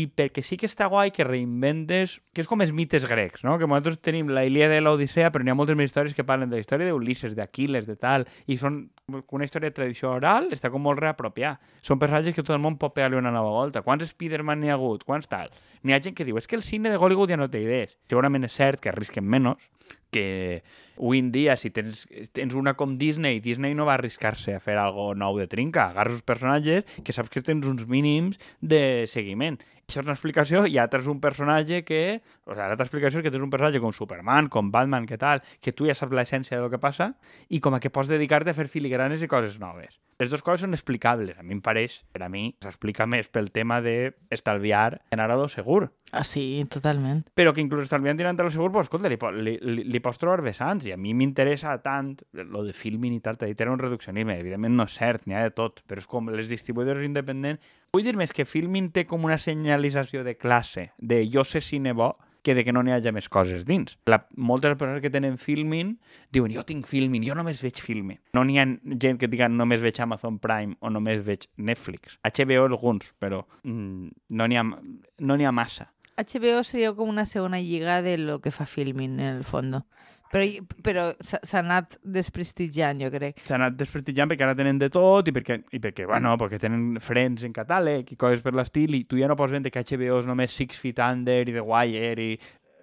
i 0.00 0.06
perquè 0.08 0.42
sí 0.44 0.56
que 0.56 0.68
està 0.68 0.86
guai 0.88 1.12
que 1.12 1.24
reinventes, 1.26 2.18
que 2.32 2.40
és 2.44 2.48
com 2.48 2.62
els 2.64 2.72
mites 2.72 3.04
grecs, 3.08 3.42
no? 3.44 3.58
Que 3.60 3.68
nosaltres 3.68 4.00
tenim 4.00 4.30
la 4.32 4.44
Ilíada 4.48 4.78
i 4.78 4.84
l'Odissea, 4.84 5.30
però 5.32 5.44
n'hi 5.44 5.52
ha 5.52 5.56
moltes 5.58 5.76
més 5.76 5.90
històries 5.90 6.16
que 6.16 6.24
parlen 6.24 6.50
de 6.50 6.56
la 6.56 6.64
història 6.64 6.88
d'Ulisses, 6.88 7.36
d'Aquiles, 7.36 7.86
de 7.88 7.96
tal, 8.00 8.26
i 8.46 8.56
són 8.60 8.86
una 9.08 9.44
història 9.44 9.68
de 9.68 9.76
tradició 9.76 10.14
oral, 10.16 10.48
està 10.54 10.70
com 10.72 10.82
molt 10.82 11.02
reapropiar. 11.02 11.58
Són 11.84 12.00
personatges 12.00 12.36
que 12.36 12.44
tot 12.44 12.56
el 12.56 12.62
món 12.64 12.78
pot 12.80 12.94
pegar-li 12.96 13.20
una 13.20 13.34
nova 13.34 13.52
volta. 13.52 13.84
Quants 13.84 14.08
Spider-Man 14.08 14.62
n'hi 14.62 14.72
ha 14.72 14.78
hagut? 14.78 15.04
Quants 15.04 15.28
tal? 15.28 15.52
N'hi 15.82 15.92
ha 15.92 16.00
gent 16.00 16.16
que 16.16 16.24
diu, 16.24 16.38
és 16.40 16.48
que 16.48 16.56
el 16.56 16.64
cine 16.64 16.88
de 16.88 16.96
Hollywood 16.96 17.34
ja 17.34 17.40
no 17.40 17.50
té 17.52 17.60
idees. 17.60 17.98
Segurament 18.08 18.48
és 18.48 18.56
cert 18.56 18.80
que 18.80 18.92
arrisquen 18.92 19.28
menys, 19.28 19.68
que 20.12 20.62
avui 20.94 21.18
en 21.18 21.32
dia, 21.32 21.56
si 21.56 21.72
tens, 21.74 22.04
tens 22.36 22.54
una 22.54 22.76
com 22.78 22.94
Disney, 23.00 23.40
Disney 23.42 23.74
no 23.74 23.88
va 23.88 23.96
arriscar-se 23.96 24.54
a 24.54 24.62
fer 24.62 24.76
algo 24.78 25.10
nou 25.18 25.40
de 25.40 25.48
trinca. 25.50 25.88
Agarres 25.90 26.20
uns 26.20 26.28
personatges 26.28 26.84
que 27.02 27.16
saps 27.16 27.32
que 27.32 27.42
tens 27.42 27.66
uns 27.66 27.88
mínims 27.90 28.38
de 28.60 29.08
seguiment. 29.10 29.58
Això 29.88 30.00
és 30.00 30.06
una 30.06 30.14
explicació 30.14 30.62
i 30.68 30.78
altra 30.78 31.02
és 31.02 31.08
un 31.10 31.18
personatge 31.20 31.82
que... 31.88 32.20
O 32.46 32.52
sigui, 32.52 32.62
l'altra 32.62 32.86
explicació 32.86 33.20
és 33.20 33.26
que 33.26 33.32
tens 33.34 33.44
un 33.44 33.50
personatge 33.52 33.82
com 33.82 33.92
Superman, 33.96 34.48
com 34.52 34.70
Batman, 34.72 35.08
que 35.08 35.18
tal, 35.18 35.42
que 35.60 35.74
tu 35.74 35.88
ja 35.88 35.96
saps 35.98 36.14
l'essència 36.14 36.60
del 36.60 36.70
que 36.72 36.80
passa 36.80 37.12
i 37.48 37.60
com 37.64 37.74
a 37.74 37.80
que 37.82 37.90
pots 37.90 38.12
dedicar-te 38.12 38.52
a 38.52 38.56
fer 38.56 38.70
filigranes 38.72 39.24
i 39.24 39.28
coses 39.32 39.58
noves. 39.60 39.98
Les 40.20 40.30
dues 40.30 40.42
coses 40.44 40.62
són 40.66 40.76
explicables. 40.76 41.38
A 41.38 41.42
mi 41.42 41.56
em 41.56 41.60
pareix, 41.64 42.00
per 42.12 42.22
a 42.26 42.28
mi, 42.30 42.50
s'explica 42.62 43.06
més 43.10 43.30
pel 43.32 43.50
tema 43.54 43.80
d'estalviar 43.82 45.00
en 45.14 45.22
ara 45.24 45.36
lo 45.38 45.48
segur. 45.50 45.88
Ah, 46.12 46.24
sí, 46.28 46.62
totalment. 46.70 47.22
Però 47.34 47.54
que 47.56 47.62
inclús 47.64 47.88
estalviant 47.88 48.18
tirant 48.20 48.38
a 48.38 48.46
lo 48.46 48.52
segur, 48.52 48.70
pues, 48.74 48.86
escolta, 48.86 49.10
li, 49.10 49.18
li, 49.40 49.56
li, 49.62 49.86
li 49.88 50.02
pots 50.04 50.20
trobar 50.20 50.44
vessants 50.44 50.86
i 50.86 50.92
a 50.92 50.98
mi 51.00 51.14
m'interessa 51.16 51.74
tant 51.82 52.14
lo 52.32 52.64
de 52.66 52.74
filming 52.76 53.16
i 53.16 53.22
tal, 53.24 53.38
t'ha 53.40 53.48
dit 53.50 53.60
era 53.60 53.72
un 53.72 53.80
reduccionisme, 53.80 54.36
evidentment 54.38 54.76
no 54.76 54.86
és 54.90 54.98
cert, 54.98 55.26
n'hi 55.26 55.38
ha 55.38 55.46
de 55.48 55.54
tot, 55.56 55.80
però 55.88 56.02
és 56.02 56.10
com 56.10 56.28
les 56.30 56.52
distribuïdores 56.52 57.06
independents. 57.08 57.72
Vull 57.96 58.04
dir 58.06 58.16
més 58.16 58.32
que 58.32 58.48
filming 58.48 58.92
té 58.92 59.06
com 59.08 59.24
una 59.24 59.40
senyalització 59.40 60.22
de 60.24 60.36
classe, 60.36 60.90
de 60.98 61.24
jo 61.32 61.44
sé 61.44 61.60
cine 61.64 61.96
bo, 61.96 62.14
que 62.42 62.54
de 62.54 62.64
que 62.64 62.72
no 62.74 62.82
n'hi 62.82 62.94
hagi 62.94 63.12
més 63.14 63.28
coses 63.32 63.64
dins. 63.68 63.96
La, 64.10 64.20
moltes 64.36 64.74
persones 64.76 65.02
que 65.04 65.10
tenen 65.14 65.38
filming 65.38 65.96
diuen 66.34 66.52
jo 66.54 66.64
tinc 66.66 66.88
filming, 66.90 67.24
jo 67.26 67.36
només 67.38 67.62
veig 67.62 67.80
filming. 67.82 68.20
No 68.36 68.44
n'hi 68.44 68.58
ha 68.60 68.66
gent 69.02 69.20
que 69.20 69.30
diga 69.30 69.48
només 69.48 69.82
veig 69.84 70.00
Amazon 70.02 70.38
Prime 70.42 70.76
o 70.80 70.90
només 70.90 71.22
veig 71.26 71.48
Netflix. 71.56 72.18
HBO 72.26 72.66
alguns, 72.66 73.12
però 73.22 73.44
mm, 73.62 74.08
no 74.38 74.48
n'hi 74.50 74.60
ha, 74.60 74.66
no 74.66 75.38
ha 75.38 75.52
massa. 75.54 75.92
HBO 76.18 76.62
seria 76.64 76.92
com 76.92 77.08
una 77.08 77.24
segona 77.26 77.60
lliga 77.60 78.02
de 78.02 78.18
lo 78.18 78.40
que 78.40 78.50
fa 78.50 78.66
filming, 78.66 79.18
en 79.18 79.38
el 79.38 79.44
fondo. 79.44 79.86
Però, 80.32 80.46
però 80.82 81.02
s'ha 81.20 81.58
anat 81.60 81.98
desprestigiant, 82.02 83.02
jo 83.04 83.10
crec. 83.12 83.42
s'ha 83.44 83.58
anat 83.58 83.76
desprestigiant 83.76 84.30
perquè 84.30 84.46
ara 84.46 84.56
tenen 84.56 84.78
de 84.80 84.88
tot 84.92 85.28
i 85.28 85.34
perquè, 85.36 85.58
i 85.76 85.80
perquè, 85.82 86.06
bueno, 86.08 86.34
perquè 86.40 86.58
tenen 86.62 86.96
frens 87.04 87.44
en 87.44 87.52
catàleg 87.52 88.14
i 88.14 88.16
coses 88.16 88.40
per 88.40 88.54
l'estil 88.56 88.96
i 88.96 89.04
tu 89.04 89.20
ja 89.20 89.28
no 89.28 89.36
pots 89.36 89.52
vendre 89.52 89.70
que 89.70 89.84
HBO 89.84 90.22
és 90.22 90.26
només 90.30 90.56
Six 90.56 90.80
Feet 90.80 90.98
Under 91.04 91.42
i 91.44 91.52
The 91.52 91.60
Wire 91.68 92.32
i 92.32 92.38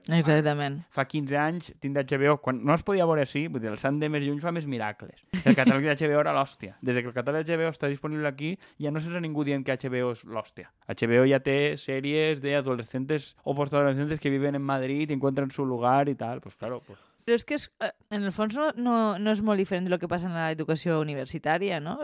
Exactament. 0.10 0.80
fa 0.90 1.04
15 1.06 1.36
anys 1.38 1.74
tindre 1.82 2.02
HBO, 2.08 2.38
quan 2.42 2.64
no 2.66 2.74
es 2.74 2.82
podia 2.86 3.06
veure 3.06 3.22
així, 3.22 3.44
vull 3.52 3.62
dir, 3.62 3.70
el 3.70 3.78
Sant 3.78 4.00
de 4.00 4.10
més 4.10 4.24
lluny 4.24 4.40
fa 4.42 4.52
més 4.56 4.66
miracles. 4.66 5.26
El 5.44 5.58
catàleg 5.58 5.86
de 5.86 5.94
HBO 6.00 6.22
era 6.24 6.34
l'hòstia. 6.34 6.78
Des 6.82 6.98
que 6.98 7.10
el 7.12 7.14
catàleg 7.14 7.46
de 7.46 7.58
HBO 7.58 7.70
està 7.70 7.90
disponible 7.92 8.26
aquí, 8.30 8.56
ja 8.82 8.90
no 8.90 9.02
sents 9.04 9.20
a 9.20 9.22
ningú 9.22 9.44
dient 9.46 9.66
que 9.66 9.76
HBO 9.76 10.14
és 10.16 10.24
l'hòstia. 10.26 10.72
HBO 10.88 11.28
ja 11.30 11.42
té 11.44 11.76
sèries 11.78 12.42
de 12.42 12.56
adolescentes 12.58 13.36
o 13.44 13.54
postadolescentes 13.54 14.20
que 14.20 14.32
viven 14.34 14.56
en 14.56 14.64
Madrid 14.64 15.10
y 15.10 15.14
encuentran 15.14 15.52
su 15.52 15.66
lugar 15.66 16.10
y 16.10 16.16
tal. 16.16 16.42
Pues 16.42 16.56
claro, 16.56 16.82
pues 16.86 16.98
Però 17.30 17.38
és 17.38 17.44
que 17.46 17.60
és, 17.60 17.68
eh, 17.86 17.92
en 18.10 18.24
el 18.26 18.32
fons 18.34 18.56
no, 18.58 18.72
no, 18.74 18.94
no 19.22 19.34
és 19.36 19.42
molt 19.46 19.62
diferent 19.62 19.86
de 19.86 19.92
lo 19.94 20.00
que 20.02 20.08
passa 20.10 20.26
en 20.26 20.34
l'educació 20.34 20.96
universitària, 20.98 21.78
no? 21.78 22.00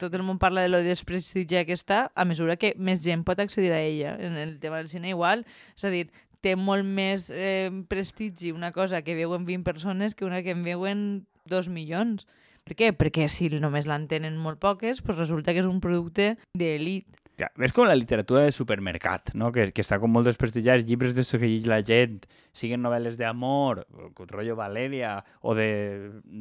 Tot 0.00 0.16
el 0.16 0.24
món 0.24 0.38
parla 0.40 0.62
de 0.64 0.70
lo 0.72 0.80
desprestigia 0.80 1.66
que 1.68 1.76
està 1.76 2.06
a 2.16 2.24
mesura 2.24 2.56
que 2.56 2.70
més 2.80 3.02
gent 3.04 3.26
pot 3.28 3.42
accedir 3.44 3.74
a 3.76 3.82
ella. 3.82 4.14
En 4.16 4.40
el 4.40 4.56
tema 4.62 4.80
del 4.80 4.88
cine 4.88 5.12
igual, 5.12 5.44
és 5.76 5.84
a 5.84 5.92
dir, 5.92 6.06
té 6.40 6.56
molt 6.56 6.88
més 6.88 7.28
eh, 7.28 7.68
prestigi 7.92 8.54
una 8.56 8.72
cosa 8.72 9.02
que 9.04 9.18
veuen 9.20 9.44
20 9.44 9.68
persones 9.68 10.16
que 10.16 10.24
una 10.24 10.40
que 10.40 10.56
en 10.56 10.64
veuen 10.64 11.04
2 11.44 11.68
milions. 11.68 12.24
Per 12.64 12.72
què? 12.72 12.94
Perquè 12.96 13.28
si 13.28 13.52
només 13.52 13.84
l'entenen 13.84 14.40
molt 14.40 14.64
poques, 14.64 15.04
pues 15.04 15.20
resulta 15.20 15.52
que 15.52 15.60
és 15.60 15.68
un 15.68 15.84
producte 15.84 16.38
d'elit. 16.56 17.20
És 17.38 17.74
com 17.74 17.86
la 17.86 17.94
literatura 17.94 18.42
de 18.42 18.52
supermercat, 18.52 19.30
no? 19.38 19.52
que, 19.54 19.68
que 19.70 19.82
està 19.84 20.00
com 20.02 20.10
molt 20.10 20.26
desprestigiada. 20.26 20.80
Els 20.80 20.88
llibres 20.88 21.14
de 21.14 21.22
que 21.22 21.46
llegeix 21.46 21.68
la 21.70 21.78
gent, 21.86 22.24
siguin 22.56 22.82
novel·les 22.82 23.14
d'amor, 23.20 23.84
rotllo 24.18 24.56
Valeria, 24.58 25.12
o 25.46 25.54
de 25.54 25.68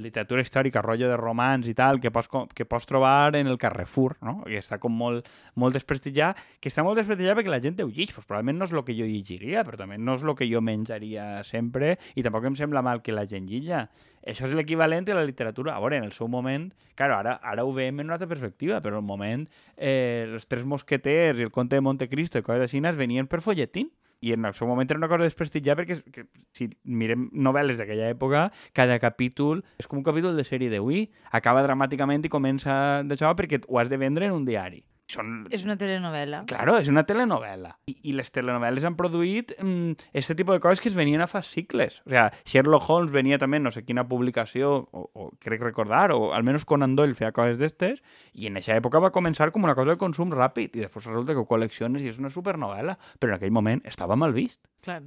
literatura 0.01 0.41
històrica, 0.41 0.81
rotllo 0.81 1.11
de 1.11 1.19
romans 1.19 1.69
i 1.69 1.75
tal, 1.77 2.01
que 2.01 2.09
pots, 2.09 2.31
que 2.57 2.65
pots 2.65 2.89
trobar 2.89 3.35
en 3.37 3.45
el 3.45 3.59
Carrefour, 3.61 4.17
no? 4.25 4.39
que 4.47 4.57
està 4.57 4.81
com 4.81 4.93
molt, 4.93 5.29
molt 5.53 5.77
desprestigiat, 5.77 6.41
que 6.59 6.73
està 6.73 6.85
molt 6.87 6.97
desprestigiat 6.97 7.37
perquè 7.37 7.53
la 7.53 7.61
gent 7.61 7.77
ho 7.83 7.89
llegeix. 7.91 8.15
Pues 8.17 8.25
probablement 8.25 8.57
no 8.57 8.65
és 8.65 8.73
el 8.73 8.85
que 8.87 8.97
jo 8.97 9.05
llegiria, 9.05 9.61
però 9.67 9.77
també 9.77 10.01
no 10.01 10.17
és 10.17 10.25
el 10.25 10.33
que 10.39 10.49
jo 10.49 10.63
menjaria 10.65 11.43
sempre, 11.45 11.97
i 12.17 12.25
tampoc 12.25 12.49
em 12.49 12.57
sembla 12.57 12.81
mal 12.81 13.05
que 13.05 13.13
la 13.13 13.27
gent 13.29 13.45
lliga. 13.45 13.85
Això 14.27 14.43
és 14.43 14.53
l'equivalent 14.57 15.07
a 15.07 15.15
la 15.15 15.23
literatura. 15.23 15.75
A 15.77 15.79
veure, 15.79 16.01
en 16.01 16.03
el 16.03 16.11
seu 16.11 16.27
moment, 16.27 16.67
claro, 16.99 17.15
ara, 17.15 17.37
ara 17.47 17.63
ho 17.63 17.71
veiem 17.71 18.01
en 18.01 18.09
una 18.09 18.17
altra 18.17 18.27
perspectiva, 18.27 18.81
però 18.83 18.99
al 18.99 19.05
moment 19.07 19.45
eh, 19.77 20.27
els 20.27 20.49
tres 20.51 20.65
mosqueters 20.87 21.39
i 21.39 21.43
el 21.43 21.51
conte 21.51 21.75
de 21.75 21.81
Montecristo 21.81 22.39
i 22.39 22.43
coses 22.43 22.63
així 22.63 22.79
venien 22.79 23.27
per 23.27 23.41
folletín 23.41 23.91
i 24.19 24.33
en 24.33 24.45
el 24.45 24.53
seu 24.53 24.67
moment 24.67 24.89
era 24.89 24.97
una 24.97 25.07
cosa 25.07 25.23
desprestigiada 25.23 25.83
perquè 25.83 26.01
que, 26.11 26.25
si 26.51 26.69
mirem 26.83 27.29
novel·les 27.33 27.77
d'aquella 27.77 28.09
època, 28.09 28.51
cada 28.73 28.97
capítol 28.99 29.63
és 29.77 29.85
com 29.85 29.99
un 29.99 30.03
capítol 30.03 30.35
de 30.35 30.43
sèrie 30.43 30.71
d'avui, 30.71 31.11
acaba 31.31 31.61
dramàticament 31.61 32.25
i 32.25 32.29
comença 32.29 33.03
d'això 33.05 33.35
perquè 33.35 33.61
ho 33.67 33.77
has 33.77 33.89
de 33.89 33.97
vendre 33.97 34.25
en 34.25 34.33
un 34.33 34.45
diari. 34.45 34.83
Són... 35.07 35.45
És 35.55 35.63
una 35.63 35.77
telenovela. 35.79 36.41
Claro, 36.49 36.73
és 36.81 36.89
una 36.91 37.05
telenovela. 37.07 37.71
I, 37.87 37.93
i 38.09 38.15
les 38.17 38.27
telenovel·les 38.35 38.83
han 38.87 38.97
produït 38.99 39.53
mm, 39.55 40.09
este 40.19 40.35
tipus 40.35 40.57
de 40.57 40.63
coses 40.63 40.81
que 40.83 40.89
es 40.91 40.97
venien 40.97 41.23
a 41.23 41.29
fascicles. 41.31 42.01
O 42.03 42.11
sea, 42.11 42.25
Sherlock 42.43 42.89
Holmes 42.91 43.13
venia 43.15 43.39
també 43.39 43.61
no 43.63 43.71
sé 43.71 43.85
quina 43.87 44.03
publicació, 44.09 44.73
o, 44.91 45.05
o 45.07 45.29
crec 45.43 45.63
recordar, 45.63 46.11
o 46.11 46.33
almenys 46.35 46.67
Conan 46.67 46.97
Doyle 46.99 47.15
feia 47.15 47.31
coses 47.35 47.61
d'estes, 47.61 48.03
i 48.35 48.51
en 48.51 48.59
aquesta 48.59 48.75
època 48.81 48.99
va 49.03 49.13
començar 49.15 49.47
com 49.55 49.63
una 49.63 49.77
cosa 49.79 49.95
de 49.95 50.01
consum 50.01 50.35
ràpid, 50.35 50.75
i 50.75 50.83
després 50.83 51.07
resulta 51.07 51.31
que 51.31 51.45
ho 51.45 51.47
col·lecciones 51.47 52.03
i 52.03 52.11
és 52.11 52.19
una 52.19 52.33
supernovel·la, 52.33 52.99
però 53.15 53.31
en 53.31 53.39
aquell 53.39 53.55
moment 53.55 53.85
estava 53.87 54.19
mal 54.19 54.35
vist. 54.35 54.59
Clar. 54.83 55.05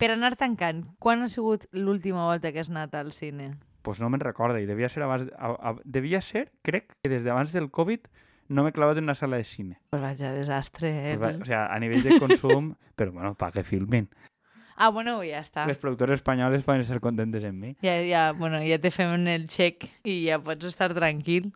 Per 0.00 0.10
anar 0.10 0.34
tancant, 0.40 0.86
quan 0.98 1.20
ha 1.22 1.28
sigut 1.30 1.68
l'última 1.76 2.24
volta 2.26 2.50
que 2.50 2.64
has 2.64 2.72
anat 2.72 2.96
al 2.96 3.12
cine? 3.12 3.52
Pues 3.84 4.00
no 4.00 4.08
me'n 4.08 4.24
recordo, 4.24 4.56
i 4.56 4.64
devia 4.66 4.88
ser 4.88 5.04
abans... 5.04 5.28
A, 5.36 5.52
a, 5.52 5.76
devia 5.84 6.24
ser, 6.24 6.48
crec, 6.64 6.96
que 7.04 7.12
des 7.12 7.28
d'abans 7.28 7.52
del 7.52 7.68
Covid 7.68 8.08
no 8.48 8.64
m'he 8.64 8.72
clavat 8.72 8.98
en 9.00 9.08
una 9.08 9.14
sala 9.14 9.36
de 9.40 9.44
cine. 9.44 9.78
Pues 9.90 10.02
vaja, 10.02 10.32
desastre, 10.32 11.12
eh? 11.12 11.16
Pues 11.18 11.36
va, 11.36 11.42
o 11.42 11.44
sea, 11.44 11.66
a 11.66 11.78
nivell 11.80 12.02
de 12.02 12.18
consum, 12.22 12.74
però 12.96 13.12
bueno, 13.12 13.34
pa 13.34 13.52
que 13.52 13.64
filmin. 13.64 14.08
Ah, 14.76 14.88
bueno, 14.90 15.20
ja 15.22 15.38
està. 15.38 15.68
Les 15.70 15.78
productores 15.78 16.18
espanyoles 16.18 16.64
poden 16.66 16.82
ser 16.84 16.98
contentes 17.00 17.44
amb 17.46 17.60
mi. 17.62 17.76
Ja, 17.84 17.94
ja, 18.02 18.32
bueno, 18.34 18.58
ja 18.66 18.80
te 18.82 18.90
fem 18.90 19.14
el 19.30 19.46
xec 19.50 19.86
i 20.02 20.24
ja 20.26 20.40
pots 20.42 20.66
estar 20.66 20.90
tranquil. 20.96 21.52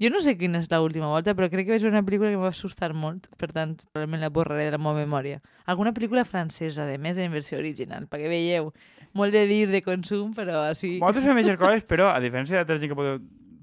Jo 0.00 0.08
no 0.08 0.22
sé 0.24 0.32
quina 0.40 0.62
és 0.62 0.70
l'última 0.70 1.10
volta, 1.10 1.34
però 1.36 1.50
crec 1.52 1.66
que 1.66 1.74
vaig 1.74 1.84
una 1.84 2.00
pel·lícula 2.06 2.30
que 2.30 2.38
em 2.38 2.44
va 2.44 2.48
assustar 2.54 2.94
molt, 2.96 3.26
per 3.36 3.50
tant, 3.52 3.74
probablement 3.92 4.22
la 4.22 4.30
borraré 4.32 4.70
de 4.70 4.72
la 4.72 4.78
meva 4.80 4.94
memòria. 4.96 5.42
Alguna 5.66 5.92
pel·lícula 5.92 6.24
francesa, 6.24 6.86
de 6.88 6.96
més, 6.96 7.18
en 7.20 7.34
versió 7.34 7.58
original, 7.58 8.06
perquè 8.08 8.30
veieu 8.30 8.70
molt 9.12 9.34
de 9.34 9.44
dir 9.50 9.66
de 9.68 9.82
consum, 9.84 10.30
però 10.32 10.62
així... 10.70 10.94
Moltes 11.02 11.26
fem 11.26 11.36
aquestes 11.36 11.60
coses, 11.60 11.84
però 11.84 12.08
a 12.14 12.20
diferència 12.22 12.56
d'altres 12.56 12.80
gent 12.80 12.94
que 12.94 12.96
podeu 12.96 13.18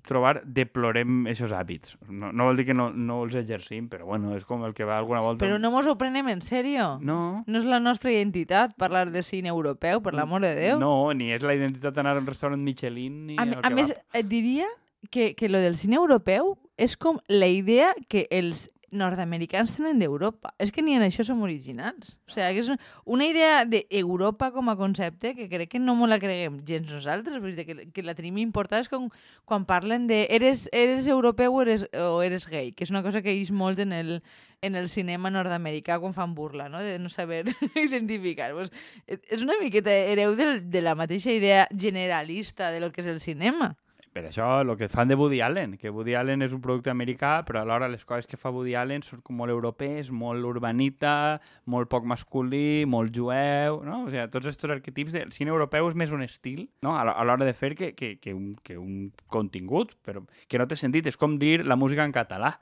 trobar, 0.08 0.40
deplorem 0.44 1.28
aquests 1.28 1.54
hàbits. 1.56 1.96
No, 2.08 2.32
no 2.32 2.48
vol 2.48 2.60
dir 2.60 2.68
que 2.70 2.76
no, 2.78 2.90
no 2.92 3.20
els 3.26 3.36
exercim, 3.40 3.90
però 3.92 4.08
bueno, 4.10 4.34
és 4.38 4.46
com 4.48 4.64
el 4.68 4.76
que 4.78 4.88
va 4.88 4.98
alguna 5.02 5.22
volta... 5.26 5.44
Però 5.46 5.60
no 5.62 5.72
mos 5.74 5.88
ho 5.88 5.98
prenem 6.00 6.32
en 6.32 6.42
sèrio. 6.46 6.96
No. 7.04 7.20
No 7.48 7.62
és 7.62 7.68
la 7.68 7.82
nostra 7.84 8.14
identitat 8.14 8.76
parlar 8.80 9.08
de 9.14 9.24
cine 9.28 9.52
europeu, 9.54 10.02
per 10.06 10.16
l'amor 10.18 10.44
de 10.46 10.54
Déu. 10.58 10.82
No, 10.82 11.12
ni 11.18 11.32
és 11.36 11.46
la 11.46 11.58
identitat 11.58 11.98
d'anar 11.98 12.16
a 12.16 12.24
un 12.24 12.30
restaurant 12.30 12.64
Michelin, 12.64 13.26
ni 13.30 13.38
A, 13.38 13.46
el 13.46 13.60
a 13.62 13.74
més, 13.74 13.94
et 14.18 14.32
diria 14.32 14.68
que, 15.12 15.34
que 15.36 15.50
lo 15.50 15.60
del 15.62 15.78
cine 15.78 16.00
europeu 16.00 16.56
és 16.78 16.98
com 16.98 17.20
la 17.28 17.50
idea 17.50 17.94
que 18.10 18.28
els 18.32 18.68
nord-americans 18.92 19.74
tenen 19.76 20.00
d'Europa. 20.00 20.54
És 20.62 20.72
que 20.72 20.82
ni 20.82 20.96
en 20.96 21.04
això 21.04 21.26
som 21.28 21.42
originals. 21.44 22.16
O 22.28 22.32
sigui, 22.32 22.56
que 22.56 22.64
és 22.64 22.72
una 23.06 23.28
idea 23.28 23.66
d'Europa 23.68 24.52
com 24.56 24.72
a 24.72 24.78
concepte 24.80 25.34
que 25.36 25.50
crec 25.52 25.74
que 25.76 25.82
no 25.82 25.96
me 26.00 26.08
la 26.08 26.20
creguem 26.22 26.62
gens 26.68 26.92
nosaltres, 26.92 27.42
dir, 27.44 27.66
que, 27.68 27.88
que 27.92 28.06
la 28.06 28.16
tenim 28.16 28.40
important 28.40 28.84
és 28.84 28.92
com 28.92 29.10
quan 29.46 29.68
parlen 29.68 30.08
de 30.08 30.26
eres, 30.32 30.68
eres 30.72 31.08
europeu 31.08 31.54
o 31.54 31.64
eres, 31.66 31.88
o 31.92 32.22
eres 32.24 32.48
gay, 32.48 32.72
que 32.72 32.88
és 32.88 32.94
una 32.94 33.04
cosa 33.04 33.22
que 33.22 33.36
és 33.36 33.52
molt 33.52 33.80
en 33.84 33.92
el, 33.92 34.22
en 34.62 34.76
el 34.80 34.88
cinema 34.90 35.32
nord-americà 35.34 36.00
quan 36.00 36.16
fan 36.16 36.36
burla, 36.36 36.70
no? 36.70 36.80
de 36.80 36.98
no 37.00 37.10
saber 37.10 37.46
identificar. 37.76 38.54
Pues, 38.56 38.72
és 39.08 39.44
una 39.44 39.60
miqueta 39.62 39.92
hereu 39.92 40.38
del, 40.40 40.64
de 40.72 40.82
la 40.82 40.96
mateixa 40.96 41.32
idea 41.32 41.68
generalista 41.76 42.72
de 42.72 42.80
lo 42.80 42.92
que 42.92 43.04
és 43.04 43.12
el 43.12 43.20
cinema. 43.20 43.76
Per 44.18 44.24
això, 44.26 44.46
el 44.64 44.72
que 44.80 44.88
fan 44.90 45.12
de 45.12 45.14
Woody 45.14 45.44
Allen, 45.46 45.76
que 45.78 45.92
Woody 45.94 46.16
Allen 46.18 46.42
és 46.42 46.54
un 46.56 46.62
producte 46.64 46.90
americà, 46.90 47.44
però 47.46 47.62
alhora 47.62 47.86
les 47.92 48.02
coses 48.02 48.26
que 48.26 48.40
fa 48.42 48.50
Woody 48.50 48.74
Allen 48.74 49.04
són 49.06 49.22
molt 49.38 49.54
europees, 49.54 50.10
molt 50.10 50.42
urbanita, 50.50 51.38
molt 51.70 51.86
poc 51.92 52.08
masculí, 52.10 52.88
molt 52.90 53.14
jueu, 53.14 53.78
no? 53.86 54.00
O 54.08 54.10
sigui, 54.10 54.24
tots 54.34 54.50
aquests 54.50 54.74
arquetips 54.74 55.14
del 55.14 55.36
cine 55.36 55.54
europeu 55.54 55.92
és 55.92 56.00
més 56.02 56.16
un 56.18 56.26
estil, 56.26 56.64
no? 56.82 56.96
A 56.98 57.06
l'hora 57.06 57.46
de 57.46 57.54
fer 57.54 57.76
que, 57.78 57.92
que, 57.94 58.16
que, 58.18 58.34
un, 58.34 58.56
que 58.66 58.80
un 58.82 59.12
contingut, 59.30 59.94
però 60.02 60.26
que 60.50 60.58
no 60.58 60.66
té 60.66 60.80
sentit. 60.82 61.06
És 61.06 61.22
com 61.22 61.38
dir 61.38 61.60
la 61.62 61.78
música 61.78 62.02
en 62.02 62.16
català. 62.16 62.56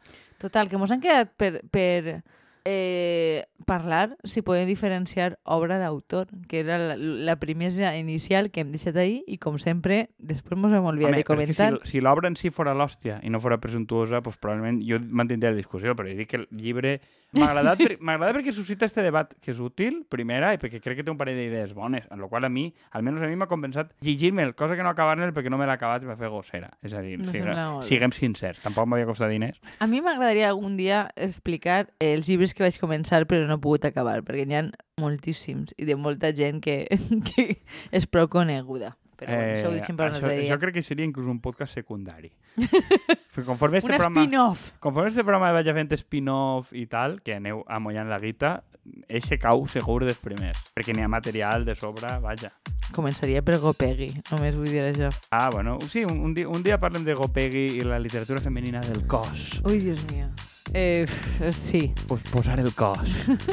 Total, 0.44 0.68
que 0.68 0.82
mos 0.82 0.92
han 0.92 1.00
quedat 1.00 1.32
per, 1.40 1.62
per 1.72 2.20
eh, 2.66 3.46
parlar 3.66 4.18
si 4.26 4.42
podem 4.42 4.68
diferenciar 4.68 5.38
obra 5.44 5.78
d'autor, 5.80 6.28
que 6.50 6.60
era 6.60 6.78
la, 6.82 6.96
la 6.98 7.36
primera 7.40 7.96
inicial 7.98 8.50
que 8.52 8.66
hem 8.66 8.74
deixat 8.74 8.98
ahir 8.98 9.22
i, 9.30 9.38
com 9.42 9.60
sempre, 9.62 10.10
després 10.18 10.60
mos 10.60 10.74
hem 10.74 10.86
oblidat 10.86 11.14
Home, 11.14 11.22
de 11.22 11.30
comentar. 11.30 11.70
Si, 11.86 11.96
si 11.96 12.04
l'obra 12.04 12.30
en 12.30 12.38
si 12.40 12.52
fora 12.54 12.76
l'hòstia 12.78 13.22
i 13.24 13.32
no 13.32 13.40
fora 13.40 13.62
presuntuosa, 13.62 14.22
pues, 14.26 14.42
probablement 14.42 14.82
jo 14.86 15.00
mantindria 15.06 15.54
la 15.54 15.62
discussió, 15.62 15.96
però 15.96 16.10
jo 16.10 16.18
dic 16.18 16.34
que 16.34 16.42
el 16.42 16.50
llibre 16.52 16.98
m'ha 17.38 17.50
agradat, 17.52 17.82
per, 17.82 17.98
m'ha 18.00 18.16
agradat 18.18 18.40
perquè 18.40 18.54
suscita 18.56 18.88
este 18.88 19.04
debat 19.06 19.34
que 19.42 19.52
és 19.54 19.60
útil, 19.64 20.02
primera, 20.10 20.54
i 20.56 20.60
perquè 20.62 20.82
crec 20.84 21.00
que 21.00 21.06
té 21.06 21.14
un 21.14 21.20
parell 21.20 21.38
d'idees 21.40 21.74
bones, 21.78 22.08
en 22.12 22.24
la 22.24 22.30
qual 22.32 22.48
a 22.48 22.52
mi, 22.52 22.68
almenys 22.96 23.24
a 23.26 23.30
mi 23.32 23.38
m'ha 23.40 23.50
compensat 23.52 23.94
llegir-me 24.06 24.44
el 24.44 24.56
cosa 24.56 24.76
que 24.76 24.84
no 24.86 24.92
acabar-ne 24.92 25.32
perquè 25.36 25.52
no 25.54 25.60
me 25.62 25.68
l'ha 25.70 25.78
acabat 25.80 26.04
i 26.06 26.10
va 26.10 26.18
fer 26.20 26.32
gossera. 26.34 26.72
És 26.86 26.94
a 26.94 27.04
dir, 27.06 27.18
Me 27.20 27.32
siga, 27.32 27.68
siguem 27.86 28.16
sincers, 28.16 28.62
tampoc 28.64 28.90
m'havia 28.90 29.08
costat 29.10 29.32
diners. 29.34 29.62
A 29.80 29.88
mi 29.88 30.02
m'agradaria 30.02 30.50
algun 30.50 30.78
dia 30.78 31.06
explicar 31.16 31.86
els 32.00 32.30
llibres 32.30 32.54
que 32.54 32.66
vaig 32.66 32.80
començar 32.82 33.24
però 33.30 33.48
no 33.48 33.60
he 33.60 33.64
pogut 33.64 33.86
acabar, 33.88 34.22
perquè 34.26 34.46
n'hi 34.48 34.60
ha 34.60 34.68
moltíssims 35.02 35.74
i 35.78 35.86
de 35.88 35.98
molta 36.00 36.32
gent 36.36 36.62
que, 36.64 36.86
que 37.32 37.48
és 37.92 38.08
prou 38.08 38.30
coneguda. 38.32 38.96
Però 39.16 39.32
bueno, 39.32 39.54
això 39.56 39.70
ho 39.70 39.74
deixem 39.76 39.96
per 39.98 40.10
un 40.10 40.12
Eh, 40.12 40.16
altre 40.20 40.36
dia. 40.36 40.44
això 40.52 40.60
crec 40.60 40.74
que 40.76 40.82
seria 40.84 41.06
inclús 41.06 41.28
un 41.32 41.40
podcast 41.40 41.74
secundari. 41.74 42.32
Conforme 43.46 43.78
este 43.80 43.92
Un 43.92 43.98
programa... 43.98 44.22
spin-off. 44.24 44.72
Conforme 44.80 45.10
este 45.10 45.24
programa 45.24 45.52
vagi 45.52 45.74
fent 45.74 45.92
spin-off 45.98 46.72
i 46.74 46.86
tal, 46.88 47.20
que 47.22 47.36
aneu 47.36 47.64
amollant 47.68 48.08
la 48.10 48.20
guita, 48.20 48.64
eixe 49.10 49.38
cau 49.42 49.66
segur 49.68 50.04
dels 50.06 50.20
primers, 50.22 50.60
perquè 50.76 50.94
n'hi 50.94 51.02
ha 51.04 51.08
material 51.10 51.66
de 51.66 51.76
sobre, 51.76 52.08
vaja. 52.22 52.52
Començaria 52.94 53.42
per 53.42 53.58
Gopegui, 53.60 54.08
només 54.32 54.56
vull 54.56 54.70
dir 54.70 54.84
això. 54.86 55.10
Ah, 55.32 55.50
bueno, 55.52 55.80
sí, 55.90 56.04
un, 56.06 56.20
un, 56.22 56.34
dia, 56.38 56.48
un 56.48 56.62
dia 56.64 56.78
parlem 56.80 57.04
de 57.04 57.16
Gopegui 57.18 57.66
i 57.80 57.82
la 57.82 57.98
literatura 58.00 58.40
femenina 58.40 58.80
del 58.86 59.06
cos. 59.08 59.60
Ui, 59.66 59.80
Dios 59.80 60.06
mío. 60.12 60.30
Eh, 60.78 61.08
sí. 61.54 61.94
Pues 62.06 62.22
posar 62.24 62.60
el 62.60 62.74
cos. 62.74 63.00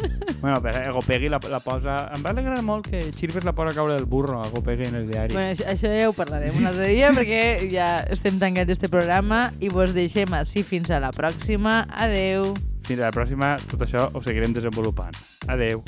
bueno, 0.40 0.60
però 0.60 0.80
eh, 0.82 0.90
Gopegui 0.90 1.28
la, 1.30 1.38
la 1.48 1.60
posa... 1.62 2.10
Em 2.16 2.24
va 2.24 2.32
alegrar 2.34 2.58
molt 2.66 2.88
que 2.90 3.04
Chirves 3.14 3.46
la 3.46 3.54
posa 3.54 3.70
caure 3.76 3.94
del 3.94 4.08
burro 4.10 4.40
a 4.42 4.48
Gopegui 4.50 4.88
en 4.88 4.98
el 4.98 5.06
diari. 5.06 5.36
Bueno, 5.36 5.54
això, 5.54 5.68
això 5.70 5.92
ja 5.94 6.10
ho 6.10 6.16
parlarem 6.18 6.58
un 6.58 6.66
altre 6.72 6.90
dia 6.90 7.12
perquè 7.14 7.70
ja 7.70 7.92
estem 8.10 8.42
tancant 8.42 8.74
este 8.74 8.90
programa 8.90 9.52
i 9.62 9.70
vos 9.70 9.94
deixem 9.94 10.34
així 10.34 10.66
fins 10.66 10.90
a 10.90 10.98
la 10.98 11.14
pròxima. 11.14 11.84
Adeu. 11.94 12.56
Fins 12.82 12.98
a 12.98 13.06
la 13.06 13.14
pròxima, 13.14 13.54
tot 13.70 13.86
això 13.86 14.10
ho 14.10 14.26
seguirem 14.26 14.58
desenvolupant. 14.58 15.14
Adeu. 15.46 15.86